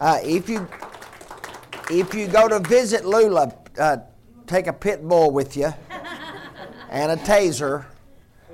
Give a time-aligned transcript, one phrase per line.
[0.00, 0.68] Uh, if you
[1.90, 3.98] if you go to visit Lula, uh,
[4.46, 5.72] take a pit bull with you,
[6.90, 7.84] and a taser,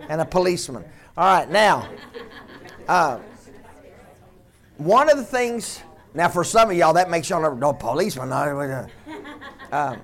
[0.09, 0.85] and a policeman.
[1.17, 1.89] All right, now,
[2.89, 3.19] uh,
[4.79, 5.83] one of the things.
[6.13, 8.33] Now, for some of y'all, that makes y'all no policeman.
[8.33, 9.97] Uh,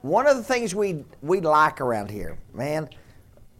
[0.00, 2.88] one of the things we we like around here, man,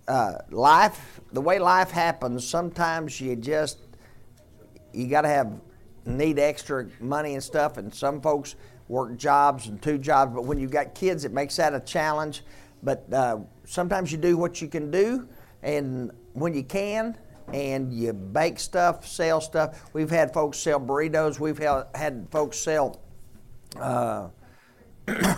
[0.09, 3.79] uh, life, the way life happens, sometimes you just
[4.93, 5.53] you got to have
[6.05, 8.55] need extra money and stuff, and some folks
[8.89, 10.35] work jobs and two jobs.
[10.35, 12.43] But when you've got kids, it makes that a challenge.
[12.83, 15.29] But uh, sometimes you do what you can do,
[15.63, 17.17] and when you can,
[17.53, 19.91] and you bake stuff, sell stuff.
[19.93, 21.39] We've had folks sell burritos.
[21.39, 23.01] We've had folks sell.
[23.79, 24.29] Uh,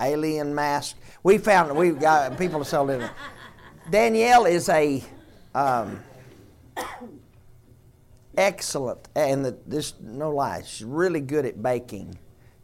[0.00, 0.96] alien mask.
[1.22, 3.10] We found we've got people to sell it.
[3.90, 5.02] Danielle is a
[5.54, 6.02] um,
[8.36, 12.18] excellent, and the, this no lie, she's really good at baking,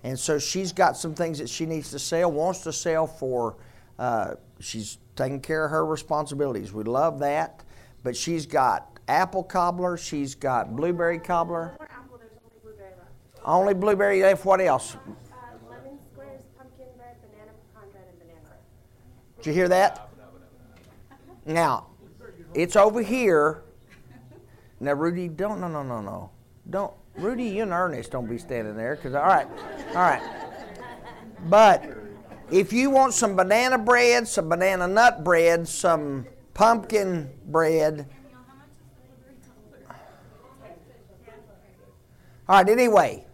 [0.04, 3.56] and so she's got some things that she needs to sell, wants to sell for.
[3.98, 6.72] Uh, she's taking care of her responsibilities.
[6.72, 7.64] We love that,
[8.02, 11.77] but she's got apple cobbler, she's got blueberry cobbler.
[11.80, 13.42] Apple, only blueberry left.
[13.44, 14.44] Only blueberry left.
[14.44, 14.97] What else?
[14.97, 14.98] Uh,
[15.70, 18.58] lemon squares, pumpkin bread, banana pecan bread, and banana bread.
[19.36, 20.08] Did you hear that?
[21.44, 21.86] Now,
[22.54, 23.61] it's over here.
[24.83, 26.30] Now, Rudy, don't, no, no, no, no.
[26.69, 29.47] Don't, Rudy, you and Ernest don't be standing there, because, all right,
[29.91, 30.22] all right.
[31.48, 31.88] But
[32.50, 38.08] if you want some banana bread, some banana nut bread, some pumpkin bread,
[42.48, 43.25] all right, anyway,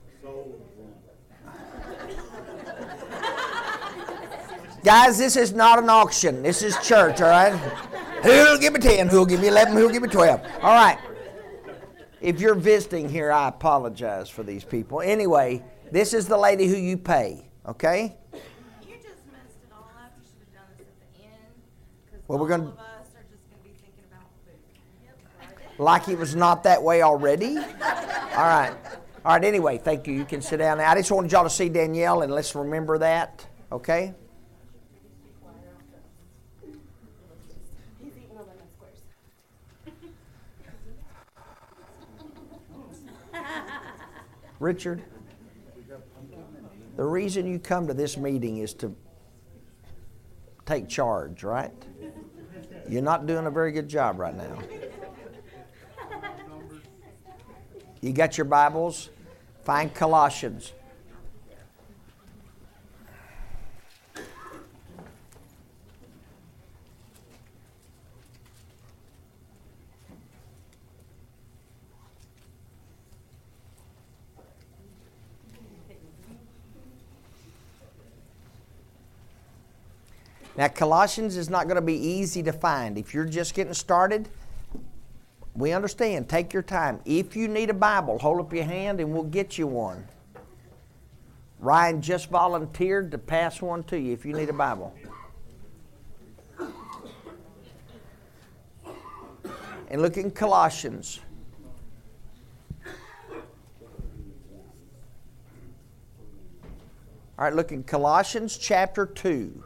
[4.85, 6.43] Guys, this is not an auction.
[6.43, 7.53] This is church, all right?
[8.23, 9.09] Who'll give me 10?
[9.09, 9.77] Who'll give me 11?
[9.77, 10.41] Who'll give me 12?
[10.63, 10.99] All right.
[12.21, 15.01] If you're visiting here, I apologize for these people.
[15.01, 18.17] Anyway, this is the lady who you pay, okay?
[18.33, 20.13] You just messed it all up.
[20.21, 22.23] You should have done this at the end.
[22.27, 25.79] Well, we're gonna- All of us are just going to be thinking about food.
[25.79, 27.57] Like it was not that way already?
[27.57, 27.65] All
[28.45, 28.73] right.
[29.25, 30.15] All right, anyway, thank you.
[30.15, 30.91] You can sit down now.
[30.91, 34.15] I just wanted y'all to see Danielle, and let's remember that, okay?
[38.01, 38.99] He's eating the lemon squares.
[44.61, 45.03] Richard,
[46.97, 48.95] the reason you come to this meeting is to
[50.67, 51.73] take charge, right?
[52.89, 54.59] You're not doing a very good job right now.
[58.01, 59.11] You got your Bibles?
[59.63, 60.73] Find Colossians.
[80.59, 82.99] Now, Colossians is not going to be easy to find.
[82.99, 84.29] If you're just getting started,
[85.55, 86.29] we understand.
[86.29, 86.99] Take your time.
[87.05, 90.05] If you need a Bible, hold up your hand and we'll get you one.
[91.61, 94.93] Ryan just volunteered to pass one to you if you need a Bible.
[99.87, 101.21] And look in Colossians.
[107.39, 109.63] All right, look in Colossians chapter 2.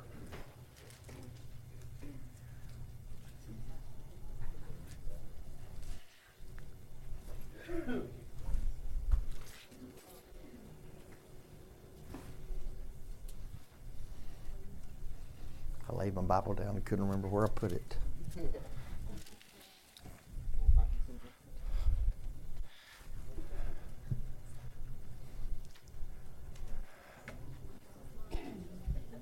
[16.02, 17.96] Laid my Bible down and couldn't remember where I put it.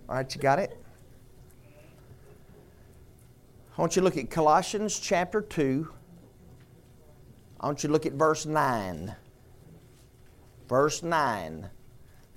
[0.09, 0.83] All right, you got it?
[3.77, 5.87] I want you to look at Colossians chapter 2.
[7.61, 9.15] I want you to look at verse 9.
[10.67, 11.69] Verse 9.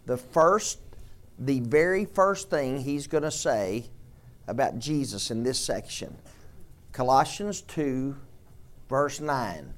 [0.05, 0.79] The first,
[1.39, 3.85] the very first thing he's going to say
[4.47, 6.15] about Jesus in this section.
[6.91, 8.15] Colossians 2,
[8.89, 9.73] verse 9.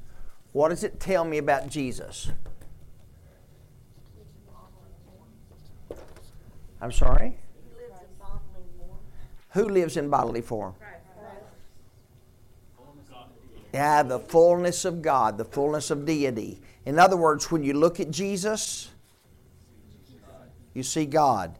[0.52, 2.32] What does it tell me about Jesus?
[6.82, 7.38] I'm sorry?
[9.52, 10.76] Who lives in bodily form?
[13.74, 16.62] Yeah, the fullness of God, the fullness of deity.
[16.86, 18.90] In other words, when you look at Jesus,
[20.74, 21.58] you see God.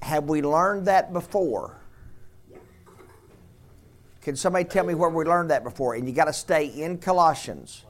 [0.00, 1.81] Have we learned that before?
[4.22, 5.94] Can somebody tell me where we learned that before?
[5.94, 7.84] And you got to stay in Colossians.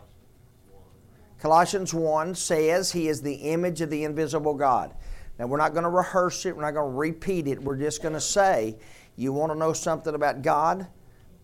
[1.39, 4.95] Colossians 1 says he is the image of the invisible God.
[5.39, 7.63] Now, we're not going to rehearse it, we're not going to repeat it.
[7.63, 8.77] We're just going to say,
[9.17, 10.87] you want to know something about God?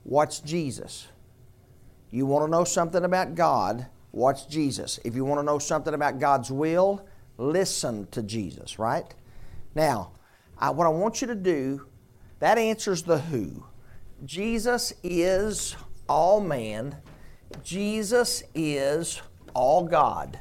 [0.05, 1.09] Watch Jesus.
[2.11, 3.87] You want to know something about God?
[4.13, 4.99] Watch Jesus.
[5.05, 7.05] If you want to know something about God's will,
[7.37, 9.15] listen to Jesus, right?
[9.75, 10.13] Now,
[10.59, 11.87] I, what I want you to do,
[12.39, 13.65] that answers the who.
[14.25, 15.77] Jesus is
[16.09, 16.97] all man,
[17.63, 19.21] Jesus is
[19.55, 20.41] all God.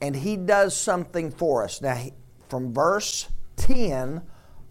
[0.00, 1.82] And He does something for us.
[1.82, 2.00] Now,
[2.48, 4.22] from verse 10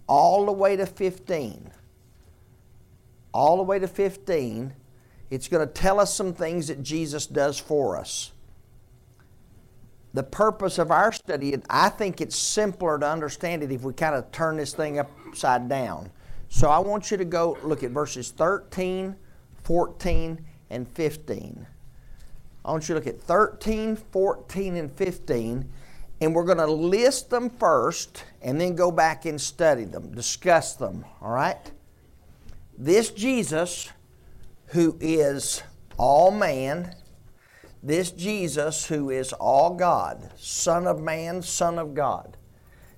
[0.08, 1.72] all the way to 15,
[3.34, 4.74] all the way to 15,
[5.30, 8.32] it's going to tell us some things that Jesus does for us.
[10.14, 14.16] The purpose of our study, I think it's simpler to understand it if we kind
[14.16, 16.10] of turn this thing upside down.
[16.50, 19.16] So I want you to go look at verses 13,
[19.64, 21.68] 14, and 15.
[22.64, 25.70] I want you to look at 13, 14, and 15,
[26.20, 30.76] and we're going to list them first and then go back and study them, discuss
[30.76, 31.72] them, all right?
[32.78, 33.90] This Jesus,
[34.68, 35.64] who is
[35.98, 36.96] all man,
[37.84, 42.37] this Jesus, who is all God, Son of man, Son of God,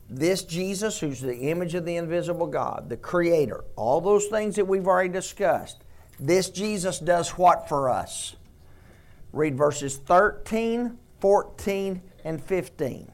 [0.09, 4.65] this Jesus, who's the image of the invisible God, the Creator, all those things that
[4.65, 5.83] we've already discussed,
[6.19, 8.35] this Jesus does what for us?
[9.31, 13.11] Read verses 13, 14, and 15.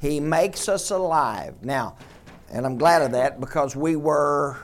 [0.00, 1.54] He makes us alive.
[1.62, 1.96] Now,
[2.50, 4.58] and I'm glad of that because we were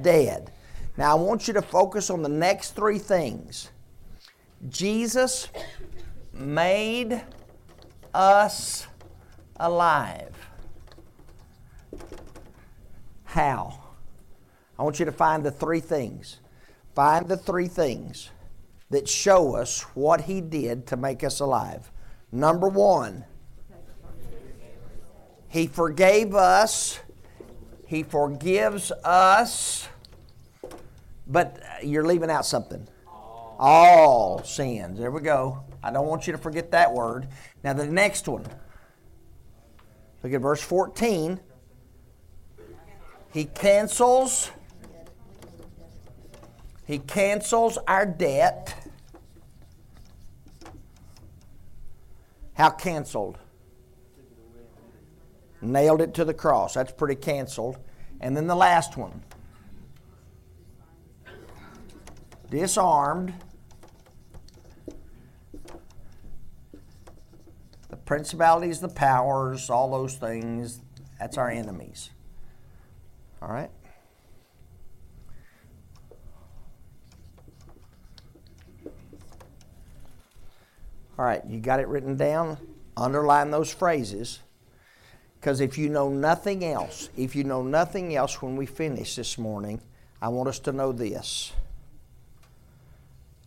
[0.00, 0.52] dead.
[0.96, 3.70] Now, I want you to focus on the next three things.
[4.68, 5.48] Jesus
[6.32, 7.22] made
[8.12, 8.86] us
[9.60, 10.34] alive.
[13.24, 13.78] How?
[14.78, 16.40] I want you to find the three things.
[16.94, 18.30] Find the three things
[18.90, 21.92] that show us what He did to make us alive.
[22.32, 23.24] Number one,
[25.48, 26.98] He forgave us,
[27.86, 29.88] He forgives us,
[31.26, 32.88] but you're leaving out something.
[33.58, 34.98] All sins.
[34.98, 35.62] There we go.
[35.82, 37.28] I don't want you to forget that word.
[37.62, 38.44] Now, the next one.
[40.22, 41.40] Look at verse 14.
[43.32, 44.50] He cancels
[46.90, 48.74] he cancels our debt.
[52.54, 53.38] How canceled?
[55.62, 56.74] Nailed it to the cross.
[56.74, 57.78] That's pretty canceled.
[58.20, 59.22] And then the last one
[62.50, 63.34] disarmed
[68.10, 70.80] principalities, the powers, all those things.
[71.20, 72.10] That's our enemies.
[73.40, 73.70] All right?
[81.16, 82.58] All right, you got it written down?
[82.96, 84.40] Underline those phrases.
[85.38, 89.38] Because if you know nothing else, if you know nothing else when we finish this
[89.38, 89.80] morning,
[90.20, 91.52] I want us to know this.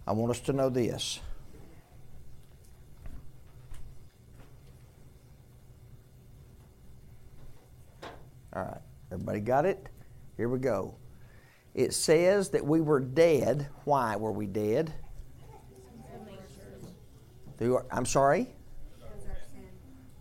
[0.07, 1.19] I want us to know this.
[8.55, 9.87] All right, everybody got it?
[10.37, 10.95] Here we go.
[11.73, 13.67] It says that we were dead.
[13.83, 14.93] Why were we dead?
[17.57, 18.49] Through, I'm sorry?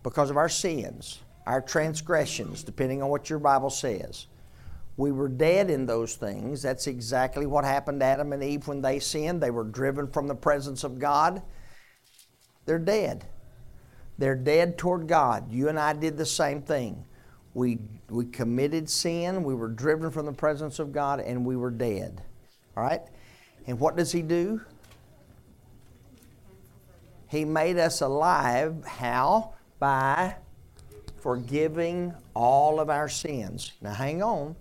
[0.01, 4.27] Because of our sins, our transgressions, depending on what your Bible says.
[4.97, 6.61] We were dead in those things.
[6.61, 9.41] That's exactly what happened to Adam and Eve when they sinned.
[9.41, 11.41] They were driven from the presence of God.
[12.65, 13.25] They're dead.
[14.17, 15.51] They're dead toward God.
[15.51, 17.05] You and I did the same thing.
[17.53, 17.79] We,
[18.09, 22.21] we committed sin, we were driven from the presence of God, and we were dead.
[22.75, 23.01] All right?
[23.67, 24.61] And what does He do?
[27.29, 28.83] He made us alive.
[28.85, 29.53] How?
[29.79, 30.35] By
[31.19, 33.73] forgiving all of our sins.
[33.81, 34.55] Now, hang on.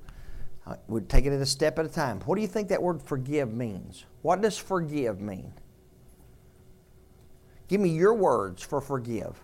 [0.67, 2.21] Uh, we're taking it a step at a time.
[2.21, 4.05] What do you think that word forgive means?
[4.23, 5.53] What does forgive mean?
[7.69, 9.41] Give me your words for forgive.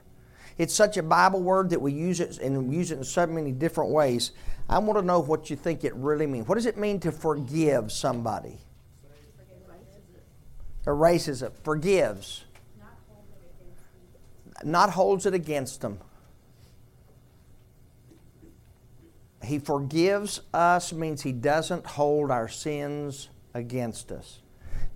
[0.59, 3.53] It's such a Bible word that we use it and use it in so many
[3.53, 4.33] different ways.
[4.69, 6.47] I want to know what you think it really means.
[6.49, 8.59] What does it mean to forgive somebody?
[10.87, 11.53] Erases it.
[11.62, 12.45] Forgives
[14.65, 15.99] not holds it against them.
[19.45, 24.41] He forgives us means he doesn't hold our sins against us.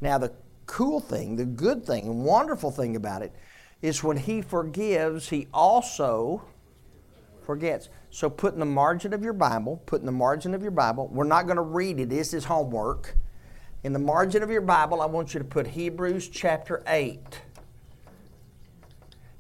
[0.01, 0.33] Now, the
[0.67, 3.33] cool thing, the good thing, and wonderful thing about it
[3.83, 6.45] is when he forgives, he also
[7.45, 7.89] forgets.
[8.11, 11.09] So, put in the margin of your Bible, put in the margin of your Bible,
[11.13, 13.17] we're not going to read it, this is homework.
[13.83, 17.19] In the margin of your Bible, I want you to put Hebrews chapter 8.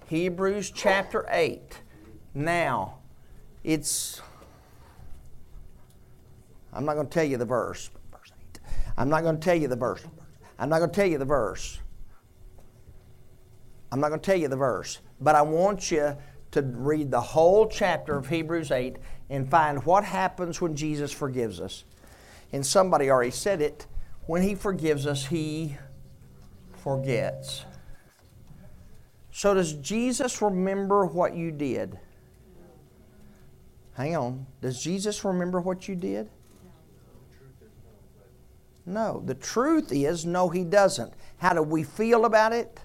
[0.08, 1.80] Hebrews chapter 8.
[2.34, 2.98] Now,
[3.62, 4.20] it's.
[6.72, 7.90] I'm not going to tell you the verse.
[8.10, 8.60] Verse 8.
[8.98, 10.04] I'm not going to tell you the verse.
[10.58, 11.78] I'm not going to tell you the verse.
[13.92, 15.00] I'm not going to tell you the verse.
[15.20, 16.16] But I want you
[16.52, 18.96] to read the whole chapter of Hebrews 8
[19.28, 21.84] and find what happens when Jesus forgives us.
[22.52, 23.86] And somebody already said it.
[24.26, 25.76] When He forgives us, He
[26.82, 27.66] forgets.
[29.30, 31.98] So, does Jesus remember what you did?
[33.94, 34.46] Hang on.
[34.62, 36.30] Does Jesus remember what you did?
[38.86, 39.22] No.
[39.24, 41.12] The truth is, no, He doesn't.
[41.36, 42.80] How do we feel about it?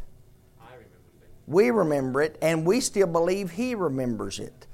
[1.47, 4.67] We remember it, and we still believe He remembers it.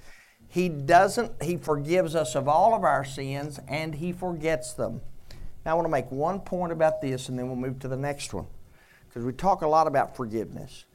[0.50, 5.02] He doesn't, He forgives us of all of our sins, and He forgets them.
[5.66, 7.96] Now, I want to make one point about this, and then we'll move to the
[7.96, 8.48] next one.
[9.08, 10.86] Because we talk a lot about forgiveness.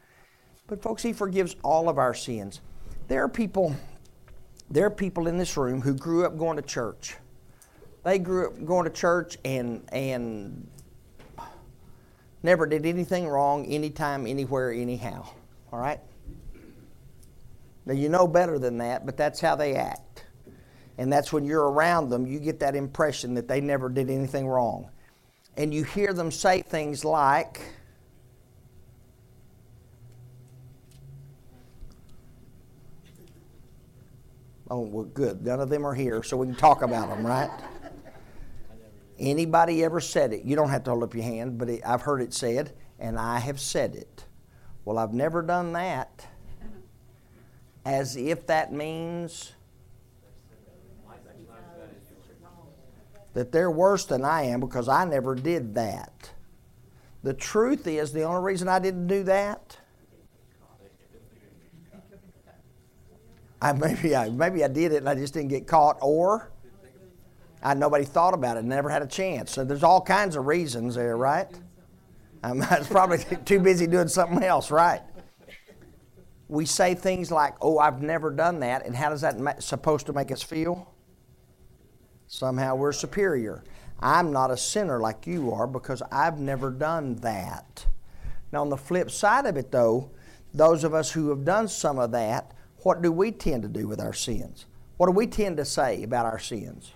[0.66, 2.60] But, folks, He forgives all of our sins.
[3.06, 3.74] There are people,
[4.68, 7.16] there are people in this room who grew up going to church.
[8.02, 10.68] They grew up going to church and, and
[12.42, 15.26] never did anything wrong anytime, anywhere, anyhow.
[15.72, 16.00] All right?
[17.86, 20.24] Now, you know better than that, but that's how they act.
[20.98, 24.46] And that's when you're around them, you get that impression that they never did anything
[24.46, 24.90] wrong.
[25.56, 27.60] And you hear them say things like,
[34.70, 35.44] Oh, well, good.
[35.46, 37.50] None of them are here, so we can talk about them, right?
[39.18, 40.44] Anybody ever said it?
[40.44, 43.38] You don't have to hold up your hand, but I've heard it said, and I
[43.38, 44.24] have said it.
[44.88, 46.26] Well, I've never done that.
[47.84, 49.52] As if that means
[53.34, 56.30] that they're worse than I am because I never did that.
[57.22, 59.76] The truth is, the only reason I didn't do that,
[63.60, 66.50] I maybe I maybe I did it and I just didn't get caught, or
[67.62, 69.52] I nobody thought about it, never had a chance.
[69.52, 71.50] So there's all kinds of reasons there, right?
[72.42, 75.02] I was probably too busy doing something else, right?
[76.48, 80.06] We say things like, "Oh, I've never done that," and how does that ma- supposed
[80.06, 80.94] to make us feel?
[82.26, 83.64] Somehow we're superior.
[84.00, 87.86] I'm not a sinner like you are because I've never done that.
[88.52, 90.10] Now, on the flip side of it, though,
[90.54, 92.52] those of us who have done some of that,
[92.82, 94.66] what do we tend to do with our sins?
[94.96, 96.92] What do we tend to say about our sins?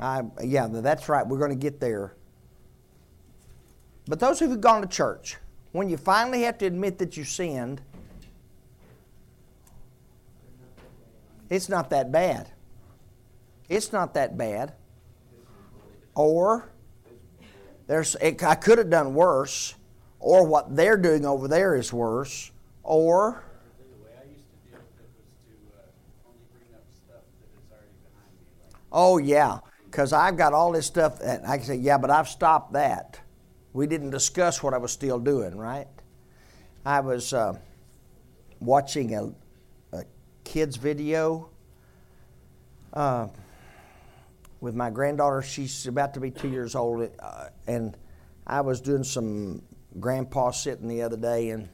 [0.00, 1.26] I, yeah, that's right.
[1.26, 2.14] We're going to get there.
[4.06, 5.36] But those who've gone to church,
[5.72, 7.80] when you finally have to admit that you sinned,
[11.50, 12.50] it's not that bad.
[13.68, 14.72] It's not that bad.
[16.14, 16.70] Or
[17.86, 19.74] there's, it, I could have done worse,
[20.20, 22.50] or what they're doing over there is worse,
[22.82, 23.42] or
[28.90, 29.58] Oh yeah,
[29.98, 33.18] because I've got all this stuff and I can say, yeah, but I've stopped that.
[33.72, 35.88] We didn't discuss what I was still doing, right?
[36.86, 37.58] I was uh,
[38.60, 39.32] watching a,
[39.92, 40.04] a
[40.44, 41.48] kid's video
[42.92, 43.26] uh,
[44.60, 45.42] with my granddaughter.
[45.42, 47.96] She's about to be two years old, uh, and
[48.46, 49.62] I was doing some
[49.98, 51.68] grandpa sitting the other day, and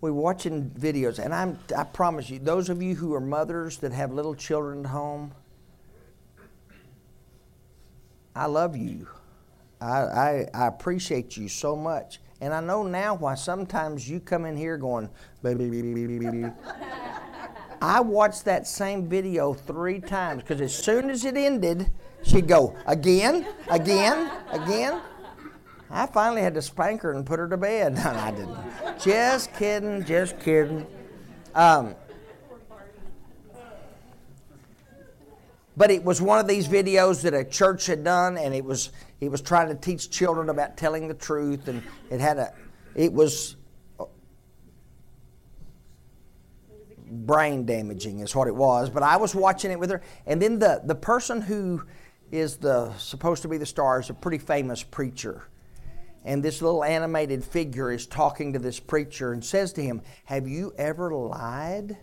[0.00, 1.18] we were watching videos.
[1.18, 4.84] And I'm, I promise you, those of you who are mothers that have little children
[4.84, 5.32] at home,
[8.34, 9.06] I love you.
[9.80, 12.20] I, I, I appreciate you so much.
[12.40, 15.08] And I know now why sometimes you come in here going.
[17.82, 21.90] I watched that same video three times because as soon as it ended,
[22.22, 25.00] she'd go, again, again, again.
[25.90, 27.94] I finally had to spank her and put her to bed.
[28.04, 29.00] No, I didn't.
[29.00, 30.86] Just kidding, just kidding.
[31.54, 31.94] Um,
[35.76, 38.90] but it was one of these videos that a church had done, and it was
[39.20, 42.52] it was trying to teach children about telling the truth, and it had a
[42.94, 43.56] it was
[47.10, 48.90] brain damaging is what it was.
[48.90, 51.82] But I was watching it with her, and then the the person who
[52.30, 55.48] is the supposed to be the star is a pretty famous preacher.
[56.26, 60.48] And this little animated figure is talking to this preacher and says to him, Have
[60.48, 61.98] you ever lied?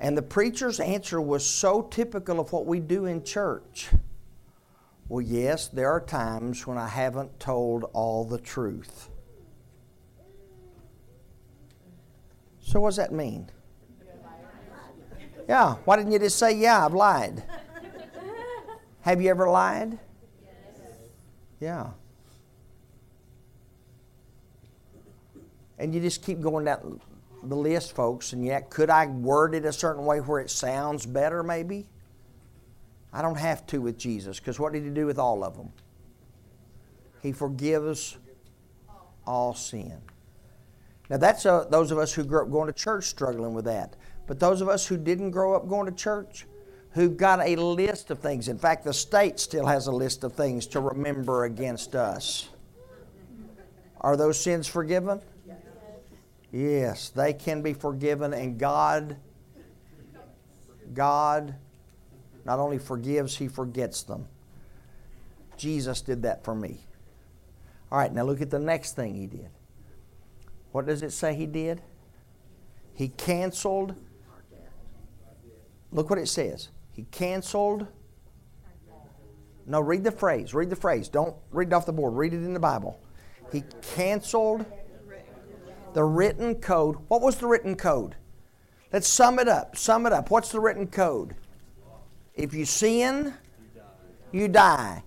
[0.00, 3.88] And the preacher's answer was so typical of what we do in church.
[5.08, 9.08] Well, yes, there are times when I haven't told all the truth.
[12.60, 13.50] So, what does that mean?
[15.48, 17.42] Yeah, why didn't you just say, Yeah, I've lied?
[19.00, 19.98] Have you ever lied?
[21.60, 21.88] Yeah.
[25.78, 27.00] And you just keep going down
[27.48, 31.06] the list, folks, and yet could I word it a certain way where it sounds
[31.06, 31.88] better, maybe?
[33.12, 35.72] I don't have to with Jesus, because what did he do with all of them?
[37.22, 38.16] He forgives
[39.26, 39.98] all sin.
[41.10, 43.96] Now, that's uh, those of us who grew up going to church struggling with that.
[44.26, 46.46] But those of us who didn't grow up going to church,
[46.90, 48.48] who've got a list of things.
[48.48, 52.48] In fact, the state still has a list of things to remember against us.
[54.00, 55.20] Are those sins forgiven?
[56.50, 59.16] Yes, they can be forgiven, and God,
[60.94, 61.54] God
[62.44, 64.26] not only forgives, He forgets them.
[65.56, 66.80] Jesus did that for me.
[67.90, 69.50] All right, now look at the next thing He did.
[70.72, 71.82] What does it say He did?
[72.94, 73.94] He canceled.
[75.92, 76.68] Look what it says.
[76.92, 77.86] He canceled.
[79.66, 80.54] No, read the phrase.
[80.54, 81.08] Read the phrase.
[81.08, 82.14] Don't read it off the board.
[82.14, 82.98] Read it in the Bible.
[83.52, 83.62] He
[83.94, 84.64] canceled
[85.94, 86.96] the written code.
[87.08, 88.16] What was the written code?
[88.92, 89.76] Let's sum it up.
[89.76, 90.30] Sum it up.
[90.30, 91.34] What's the written code?
[92.34, 93.34] If you sin,
[94.32, 95.02] you die.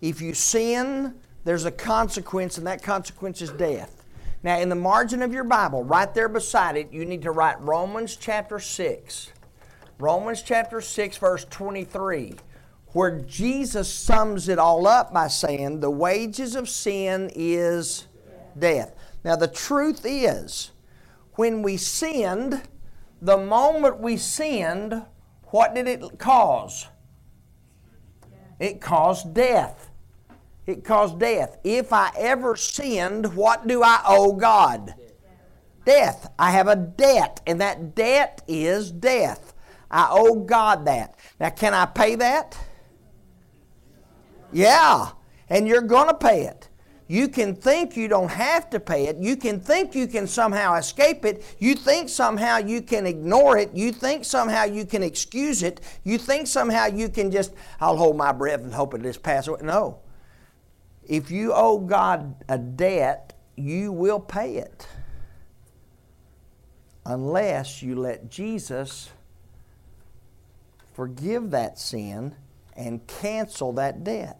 [0.00, 4.04] If you sin, there's a consequence, and that consequence is death.
[4.42, 7.60] Now, in the margin of your Bible, right there beside it, you need to write
[7.60, 9.30] Romans chapter 6.
[9.98, 12.36] Romans chapter 6, verse 23,
[12.88, 18.06] where Jesus sums it all up by saying, The wages of sin is
[18.58, 18.94] death.
[19.24, 20.70] Now, the truth is,
[21.34, 22.62] when we sinned,
[23.20, 25.02] the moment we sinned,
[25.44, 26.86] what did it cause?
[28.58, 29.90] It caused death.
[30.66, 31.58] It caused death.
[31.64, 34.94] If I ever sinned, what do I owe God?
[35.84, 36.30] Death.
[36.38, 39.54] I have a debt, and that debt is death.
[39.90, 41.16] I owe God that.
[41.40, 42.56] Now, can I pay that?
[44.52, 45.10] Yeah,
[45.48, 46.69] and you're going to pay it.
[47.10, 49.16] You can think you don't have to pay it.
[49.16, 51.42] You can think you can somehow escape it.
[51.58, 53.74] You think somehow you can ignore it.
[53.74, 55.80] You think somehow you can excuse it.
[56.04, 59.48] You think somehow you can just, I'll hold my breath and hope it just passes
[59.48, 59.58] away.
[59.64, 59.98] No.
[61.02, 64.86] If you owe God a debt, you will pay it.
[67.04, 69.10] Unless you let Jesus
[70.92, 72.36] forgive that sin
[72.76, 74.39] and cancel that debt.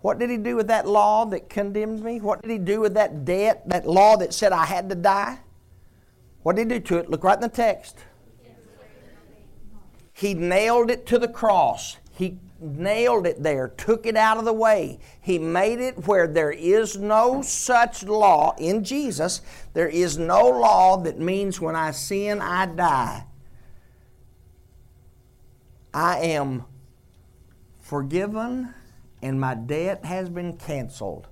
[0.00, 2.20] What did he do with that law that condemned me?
[2.20, 5.38] What did he do with that debt, that law that said I had to die?
[6.42, 7.10] What did he do to it?
[7.10, 7.96] Look right in the text.
[10.12, 11.96] He nailed it to the cross.
[12.12, 14.98] He nailed it there, took it out of the way.
[15.20, 19.42] He made it where there is no such law in Jesus.
[19.74, 23.24] There is no law that means when I sin, I die.
[25.92, 26.64] I am
[27.82, 28.74] forgiven
[29.26, 31.26] and my debt has been canceled.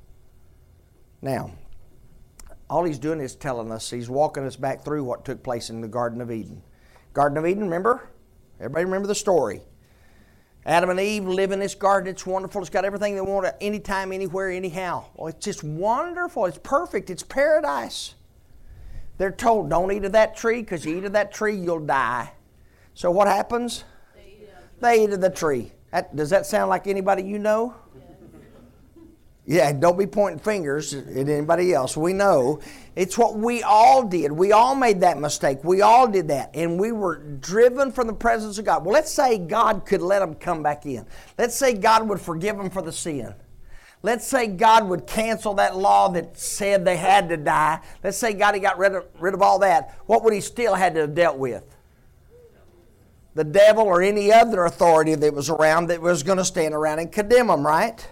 [1.23, 1.53] Now,
[2.69, 5.81] all he's doing is telling us, he's walking us back through what took place in
[5.81, 6.61] the Garden of Eden.
[7.13, 8.11] Garden of Eden, remember?
[8.59, 9.63] Everybody remember the story.
[10.67, 12.11] Adam and Eve live in this garden.
[12.11, 12.63] It's wonderful.
[12.63, 15.05] It's got everything they want anytime, anywhere, anyhow.
[15.15, 16.47] Well, it's just wonderful.
[16.47, 17.11] It's perfect.
[17.11, 18.17] It's paradise.
[19.19, 22.33] They're told, don't eat of that tree because you eat of that tree, you'll die.
[22.95, 23.85] So what happens?
[24.17, 24.49] They eat,
[24.81, 25.71] they eat of the tree.
[25.93, 27.77] That, does that sound like anybody you know?
[29.47, 31.99] Yeah, don't be pointing fingers at anybody else.
[31.99, 32.61] We know
[32.97, 34.33] it's what we all did.
[34.33, 35.63] We all made that mistake.
[35.63, 36.51] We all did that.
[36.55, 38.87] And we were driven from the presence of God.
[38.87, 41.05] Well, let's say God could let them come back in.
[41.37, 43.35] Let's say God would forgive them for the sin.
[44.03, 47.81] Let's say God would cancel that law that said they had to die.
[48.03, 49.99] Let's say God had got rid of, rid of all that.
[50.07, 51.65] What would He still had to have dealt with?
[53.35, 57.01] the devil or any other authority that was around that was going to stand around
[57.01, 58.09] and condemn them, right?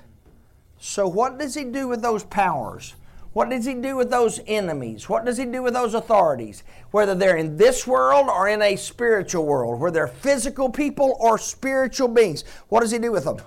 [0.85, 2.97] So, what does he do with those powers?
[3.35, 5.09] What does he do with those enemies?
[5.09, 6.65] What does he do with those authorities?
[6.91, 11.39] Whether they're in this world or in a spiritual world, whether they're physical people or
[11.39, 13.39] spiritual beings, what does he do with them?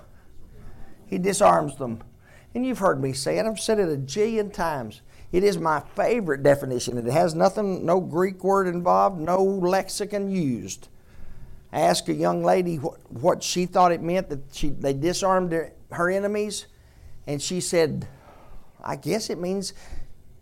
[1.08, 2.02] He disarms them.
[2.54, 5.02] And you've heard me say it, I've said it a jillion times.
[5.30, 6.96] It is my favorite definition.
[6.96, 10.88] It has nothing, no Greek word involved, no lexicon used
[11.70, 15.52] asked a young lady what, what she thought it meant that she, they disarmed
[15.92, 16.66] her enemies,
[17.26, 18.06] and she said,
[18.82, 19.74] I guess it means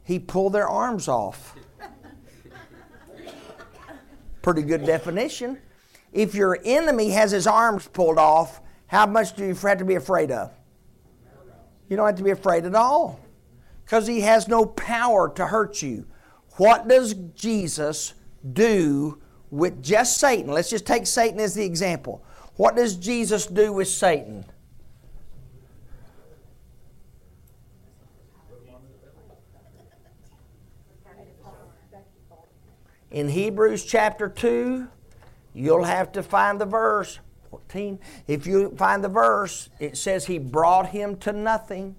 [0.05, 1.57] he pulled their arms off.
[4.43, 5.59] Pretty good definition.
[6.13, 9.95] If your enemy has his arms pulled off, how much do you have to be
[9.95, 10.53] afraid of?
[11.89, 13.21] You don't have to be afraid at all
[13.85, 16.07] because he has no power to hurt you.
[16.57, 18.15] What does Jesus
[18.53, 19.21] do
[19.55, 20.53] with just Satan.
[20.53, 22.25] Let's just take Satan as the example.
[22.57, 24.45] What does Jesus do with Satan?
[33.15, 34.89] In Hebrews chapter 2,
[35.55, 37.21] you'll have to find the verse.
[37.49, 38.01] 14.
[38.27, 41.95] If you find the verse, it says he brought him to nothing.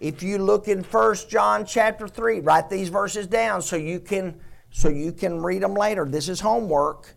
[0.00, 4.40] If you look in 1 John chapter 3, write these verses down so you can
[4.70, 6.06] so you can read them later.
[6.06, 7.14] This is homework.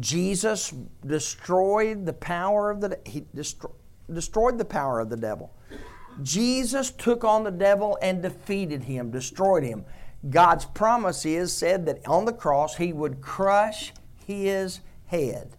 [0.00, 0.74] Jesus
[1.06, 3.74] destroyed the power of the he destro-
[4.12, 5.54] destroyed the power of the devil.
[6.24, 9.84] Jesus took on the devil and defeated him, destroyed him.
[10.30, 13.92] God's promise is said that on the cross he would crush
[14.26, 15.56] his head.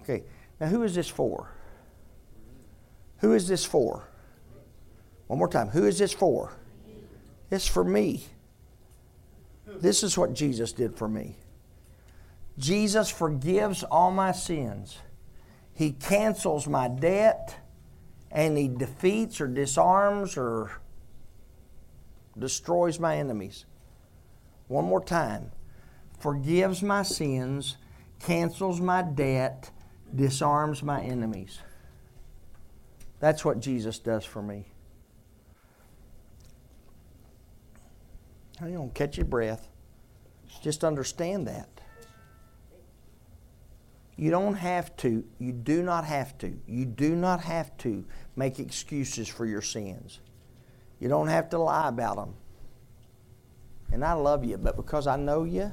[0.00, 0.24] Okay,
[0.60, 1.50] now who is this for?
[3.18, 4.08] Who is this for?
[5.26, 5.68] One more time.
[5.68, 6.52] Who is this for?
[7.50, 8.24] It's for me.
[9.66, 11.36] This is what Jesus did for me.
[12.58, 14.98] Jesus forgives all my sins.
[15.72, 17.56] He cancels my debt
[18.30, 20.70] and he defeats or disarms or
[22.38, 23.64] destroys my enemies.
[24.68, 25.52] One more time.
[26.18, 27.76] Forgives my sins,
[28.20, 29.70] cancels my debt,
[30.14, 31.58] disarms my enemies.
[33.20, 34.66] That's what Jesus does for me.
[38.62, 39.68] You don't catch your breath.
[40.62, 41.68] Just understand that.
[44.16, 48.04] You don't have to, you do not have to, you do not have to
[48.36, 50.20] make excuses for your sins.
[51.04, 52.32] You don't have to lie about them.
[53.92, 55.70] And I love you, but because I know you,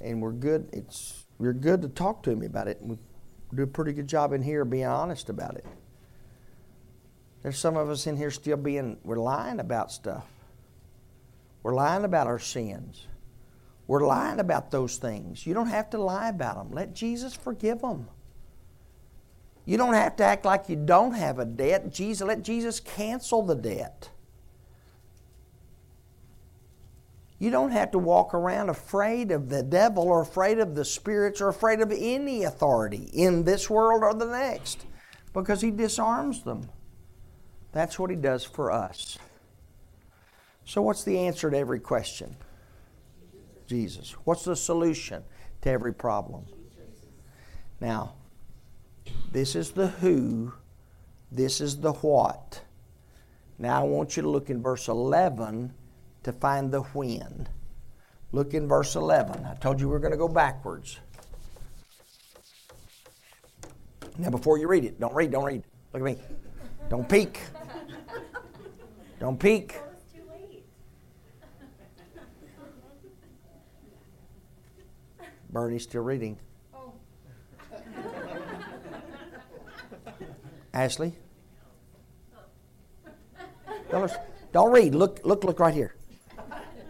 [0.00, 2.78] and we're good, it's you're good to talk to me about it.
[2.80, 2.96] We
[3.52, 5.66] do a pretty good job in here being honest about it.
[7.42, 10.26] There's some of us in here still being we're lying about stuff.
[11.64, 13.08] We're lying about our sins.
[13.88, 15.44] We're lying about those things.
[15.44, 16.70] You don't have to lie about them.
[16.70, 18.06] Let Jesus forgive them.
[19.64, 21.90] You don't have to act like you don't have a debt.
[21.90, 24.10] Jesus, let Jesus cancel the debt.
[27.38, 31.40] You don't have to walk around afraid of the devil or afraid of the spirits
[31.40, 34.86] or afraid of any authority in this world or the next
[35.32, 36.70] because he disarms them.
[37.72, 39.18] That's what he does for us.
[40.64, 42.36] So, what's the answer to every question?
[43.66, 44.12] Jesus.
[44.24, 45.24] What's the solution
[45.62, 46.46] to every problem?
[47.80, 48.14] Now,
[49.32, 50.52] this is the who,
[51.30, 52.62] this is the what.
[53.58, 55.72] Now, I want you to look in verse 11
[56.24, 57.48] to find the when.
[58.32, 59.44] Look in verse 11.
[59.44, 60.98] I told you we are going to go backwards.
[64.18, 65.62] Now, before you read it, don't read, don't read.
[65.92, 66.18] Look at me.
[66.88, 67.40] Don't peek.
[69.20, 69.80] Don't peek.
[75.50, 76.36] Bernie's still reading.
[80.74, 81.14] Ashley?
[84.52, 84.94] Don't, read.
[84.94, 85.94] Look, look, look right here.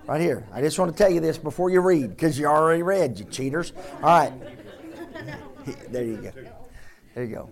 [0.06, 0.46] Right here.
[0.52, 3.26] I just want to tell you this before you read because you already read, you
[3.26, 3.72] cheaters.
[3.96, 4.32] All right.
[5.88, 6.30] There you go.
[7.14, 7.50] There you go.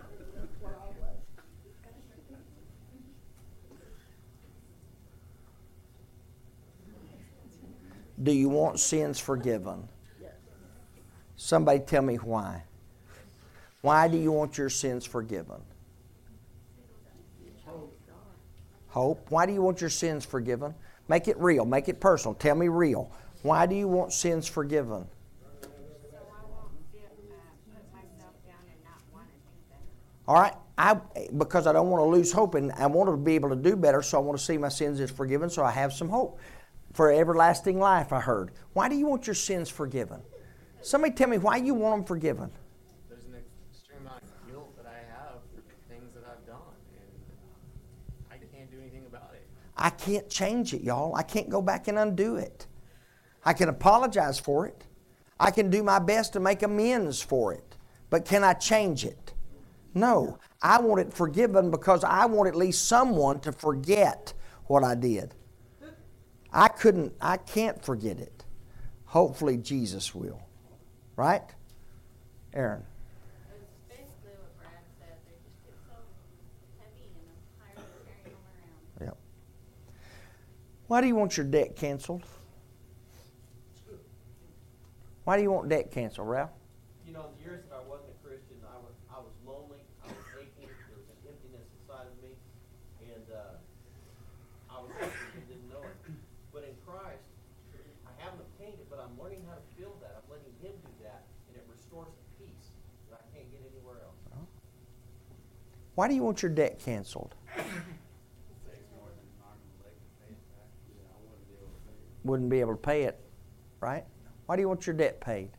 [8.22, 9.88] Do you want sins forgiven?
[11.36, 12.64] Somebody tell me why.
[13.80, 15.62] Why do you want your sins forgiven?
[18.92, 19.30] Hope.
[19.30, 20.74] Why do you want your sins forgiven?
[21.08, 21.64] Make it real.
[21.64, 22.34] Make it personal.
[22.34, 23.10] Tell me real.
[23.42, 25.06] Why do you want sins forgiven?
[30.28, 31.00] All right, I
[31.36, 33.74] because I don't want to lose hope and I want to be able to do
[33.74, 36.38] better, so I want to see my sins is forgiven, so I have some hope
[36.92, 38.12] for everlasting life.
[38.12, 38.52] I heard.
[38.72, 40.22] Why do you want your sins forgiven?
[40.80, 42.50] Somebody tell me why you want them forgiven.
[43.08, 43.34] There's an
[43.72, 48.70] extreme amount of guilt that I have for things that I've done, and I can't
[48.70, 49.46] do anything about it.
[49.76, 51.14] I can't change it, y'all.
[51.14, 52.66] I can't go back and undo it.
[53.44, 54.84] I can apologize for it.
[55.40, 57.76] I can do my best to make amends for it.
[58.10, 59.32] But can I change it?
[59.94, 60.38] No.
[60.60, 64.32] I want it forgiven because I want at least someone to forget
[64.66, 65.34] what I did.
[66.52, 68.44] I couldn't, I can't forget it.
[69.06, 70.40] Hopefully, Jesus will.
[71.16, 71.42] Right?
[72.54, 72.84] Aaron.
[73.88, 75.16] basically what Brad said.
[75.26, 75.96] They just get so
[76.78, 78.44] heavy and I'm tired of carrying them
[79.00, 79.08] around.
[79.08, 79.16] Yep.
[80.92, 82.20] Why do you want your debt canceled?
[85.24, 86.52] Why do you want debt canceled, Ralph?
[87.08, 89.80] You know, in the years that I wasn't a Christian, I was I was lonely,
[90.04, 92.36] I was aching, there was an emptiness inside of me,
[93.08, 93.56] and uh,
[94.68, 95.96] I was and didn't know it.
[96.52, 97.24] But in Christ,
[98.04, 100.20] I haven't obtained it, but I'm learning how to feel that.
[100.20, 102.68] I'm letting Him do that, and it restores the peace
[103.08, 104.20] that I can't get anywhere else.
[105.96, 107.32] Why do you want your debt canceled?
[112.24, 113.18] Wouldn't be able to pay it,
[113.80, 114.04] right?
[114.46, 115.50] Why do you want your debt paid?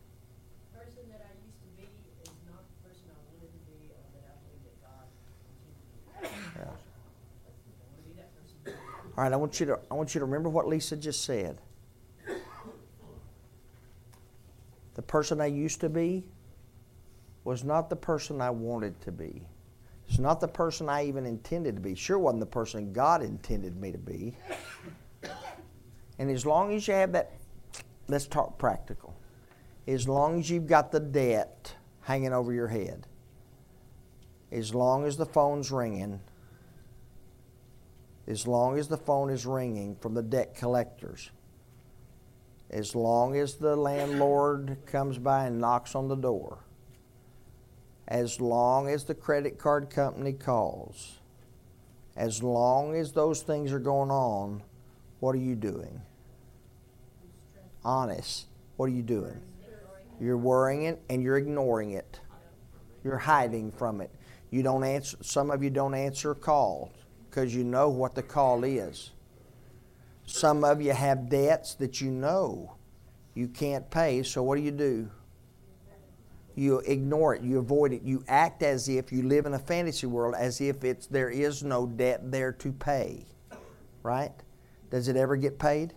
[0.74, 1.90] person that I used to be
[2.24, 5.08] is not the person I wanted to be or that I believe that God
[5.44, 6.60] intended me to be.
[6.60, 6.66] Yeah.
[6.66, 8.80] I want to be that person.
[9.18, 11.60] All right, I want you to I want you to remember what Lisa just said.
[14.96, 16.24] The person I used to be
[17.44, 19.42] was not the person I wanted to be.
[20.08, 21.96] It's not the person I even intended to be.
[21.96, 24.38] Sure wasn't the person God intended me to be.
[26.20, 27.32] And as long as you have that,
[28.08, 29.16] let's talk practical.
[29.88, 33.08] As long as you've got the debt hanging over your head,
[34.52, 36.22] as long as the phone's ringing,
[38.28, 41.32] as long as the phone is ringing from the debt collectors,
[42.70, 46.60] as long as the landlord comes by and knocks on the door,
[48.08, 51.20] as long as the credit card company calls,
[52.16, 54.62] as long as those things are going on,
[55.24, 56.02] what are you doing?
[57.86, 58.48] Honest.
[58.76, 59.40] What are you doing?
[60.20, 62.20] You're worrying it and you're ignoring it.
[63.06, 64.12] You're hiding from it.
[64.52, 66.92] You don't answer some of you don't answer calls
[67.30, 69.12] because you know what the call is.
[70.26, 72.76] Some of you have debts that you know
[73.34, 75.10] you can't pay, so what do you do?
[76.54, 80.06] You ignore it, you avoid it, you act as if you live in a fantasy
[80.06, 83.26] world as if it's there is no debt there to pay.
[84.04, 84.34] Right?
[84.94, 85.96] Does it ever get paid?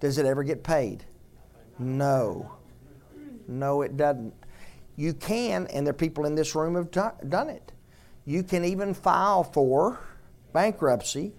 [0.00, 1.04] Does it ever get paid?
[1.78, 2.50] No.
[3.46, 4.34] No, it doesn't.
[4.96, 7.70] You can, and there are people in this room have done it.
[8.24, 10.00] You can even file for
[10.52, 11.34] bankruptcy,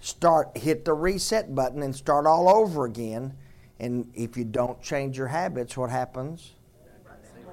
[0.00, 3.34] start hit the reset button and start all over again.
[3.78, 6.54] And if you don't change your habits, what happens?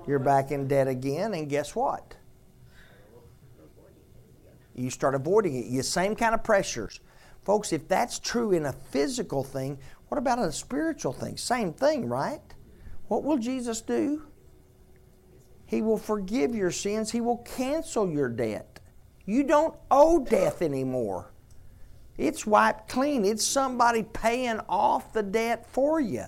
[0.07, 2.15] You're back in debt again, and guess what?
[4.73, 5.65] You start avoiding it.
[5.65, 7.01] You same kind of pressures.
[7.45, 9.77] Folks, if that's true in a physical thing,
[10.09, 11.37] what about a spiritual thing?
[11.37, 12.41] Same thing, right?
[13.07, 14.23] What will Jesus do?
[15.67, 17.11] He will forgive your sins.
[17.11, 18.79] He will cancel your debt.
[19.25, 21.31] You don't owe death anymore.
[22.17, 23.25] It's wiped clean.
[23.25, 26.25] It's somebody paying off the debt for you.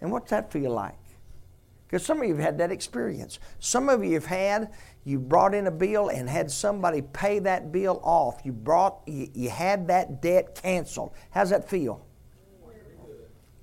[0.00, 0.94] And what's that feel like?
[1.86, 3.38] Because some of you have had that experience.
[3.60, 4.72] Some of you have had,
[5.04, 8.40] you brought in a bill and had somebody pay that bill off.
[8.44, 11.12] You brought, you, you had that debt canceled.
[11.30, 12.04] How's that feel?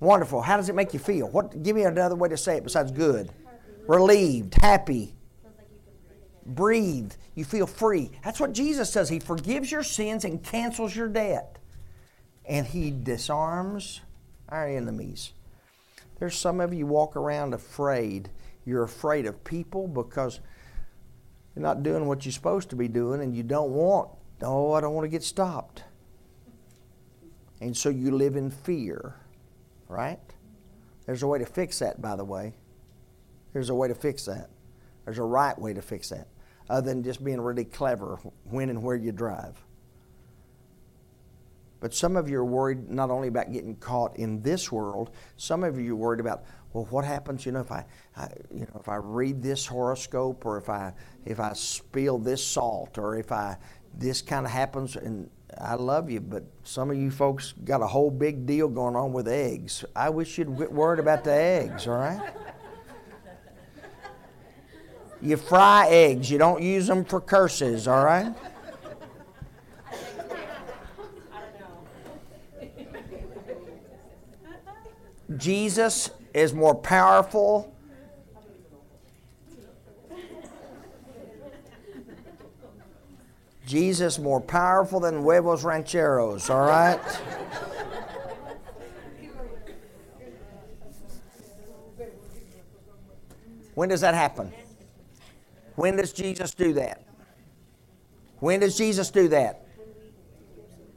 [0.00, 0.40] Wonderful.
[0.42, 1.28] How does it make you feel?
[1.28, 1.62] What?
[1.62, 3.30] Give me another way to say it besides good.
[3.86, 5.14] Relieved, happy,
[6.46, 7.12] breathe.
[7.34, 8.10] You feel free.
[8.24, 9.08] That's what Jesus says.
[9.08, 11.58] He forgives your sins and cancels your debt,
[12.46, 14.00] and He disarms
[14.48, 15.32] our enemies.
[16.18, 18.30] There's some of you walk around afraid.
[18.64, 20.40] You're afraid of people because
[21.54, 24.10] you're not doing what you're supposed to be doing, and you don't want.
[24.42, 25.84] Oh, I don't want to get stopped.
[27.60, 29.16] And so you live in fear
[29.88, 30.18] right?
[31.06, 32.54] There's a way to fix that, by the way.
[33.52, 34.50] There's a way to fix that.
[35.04, 36.28] There's a right way to fix that,
[36.68, 39.62] other than just being really clever when and where you drive.
[41.84, 45.62] But some of you are worried not only about getting caught in this world, some
[45.62, 47.84] of you are worried about, well, what happens, you know, if I,
[48.16, 50.94] I, you know, if I read this horoscope or if I,
[51.26, 53.58] if I spill this salt or if I,
[53.98, 55.28] this kind of happens and
[55.60, 59.12] I love you, but some of you folks got a whole big deal going on
[59.12, 59.84] with eggs.
[59.94, 62.32] I wish you'd quit worried about the eggs, all right?
[65.20, 68.34] You fry eggs, you don't use them for curses, all right?
[75.36, 77.74] Jesus is more powerful
[83.66, 87.00] Jesus more powerful than huevos rancheros, all right?
[93.74, 94.52] when does that happen?
[95.76, 97.02] When does Jesus do that?
[98.38, 99.66] When does Jesus do that?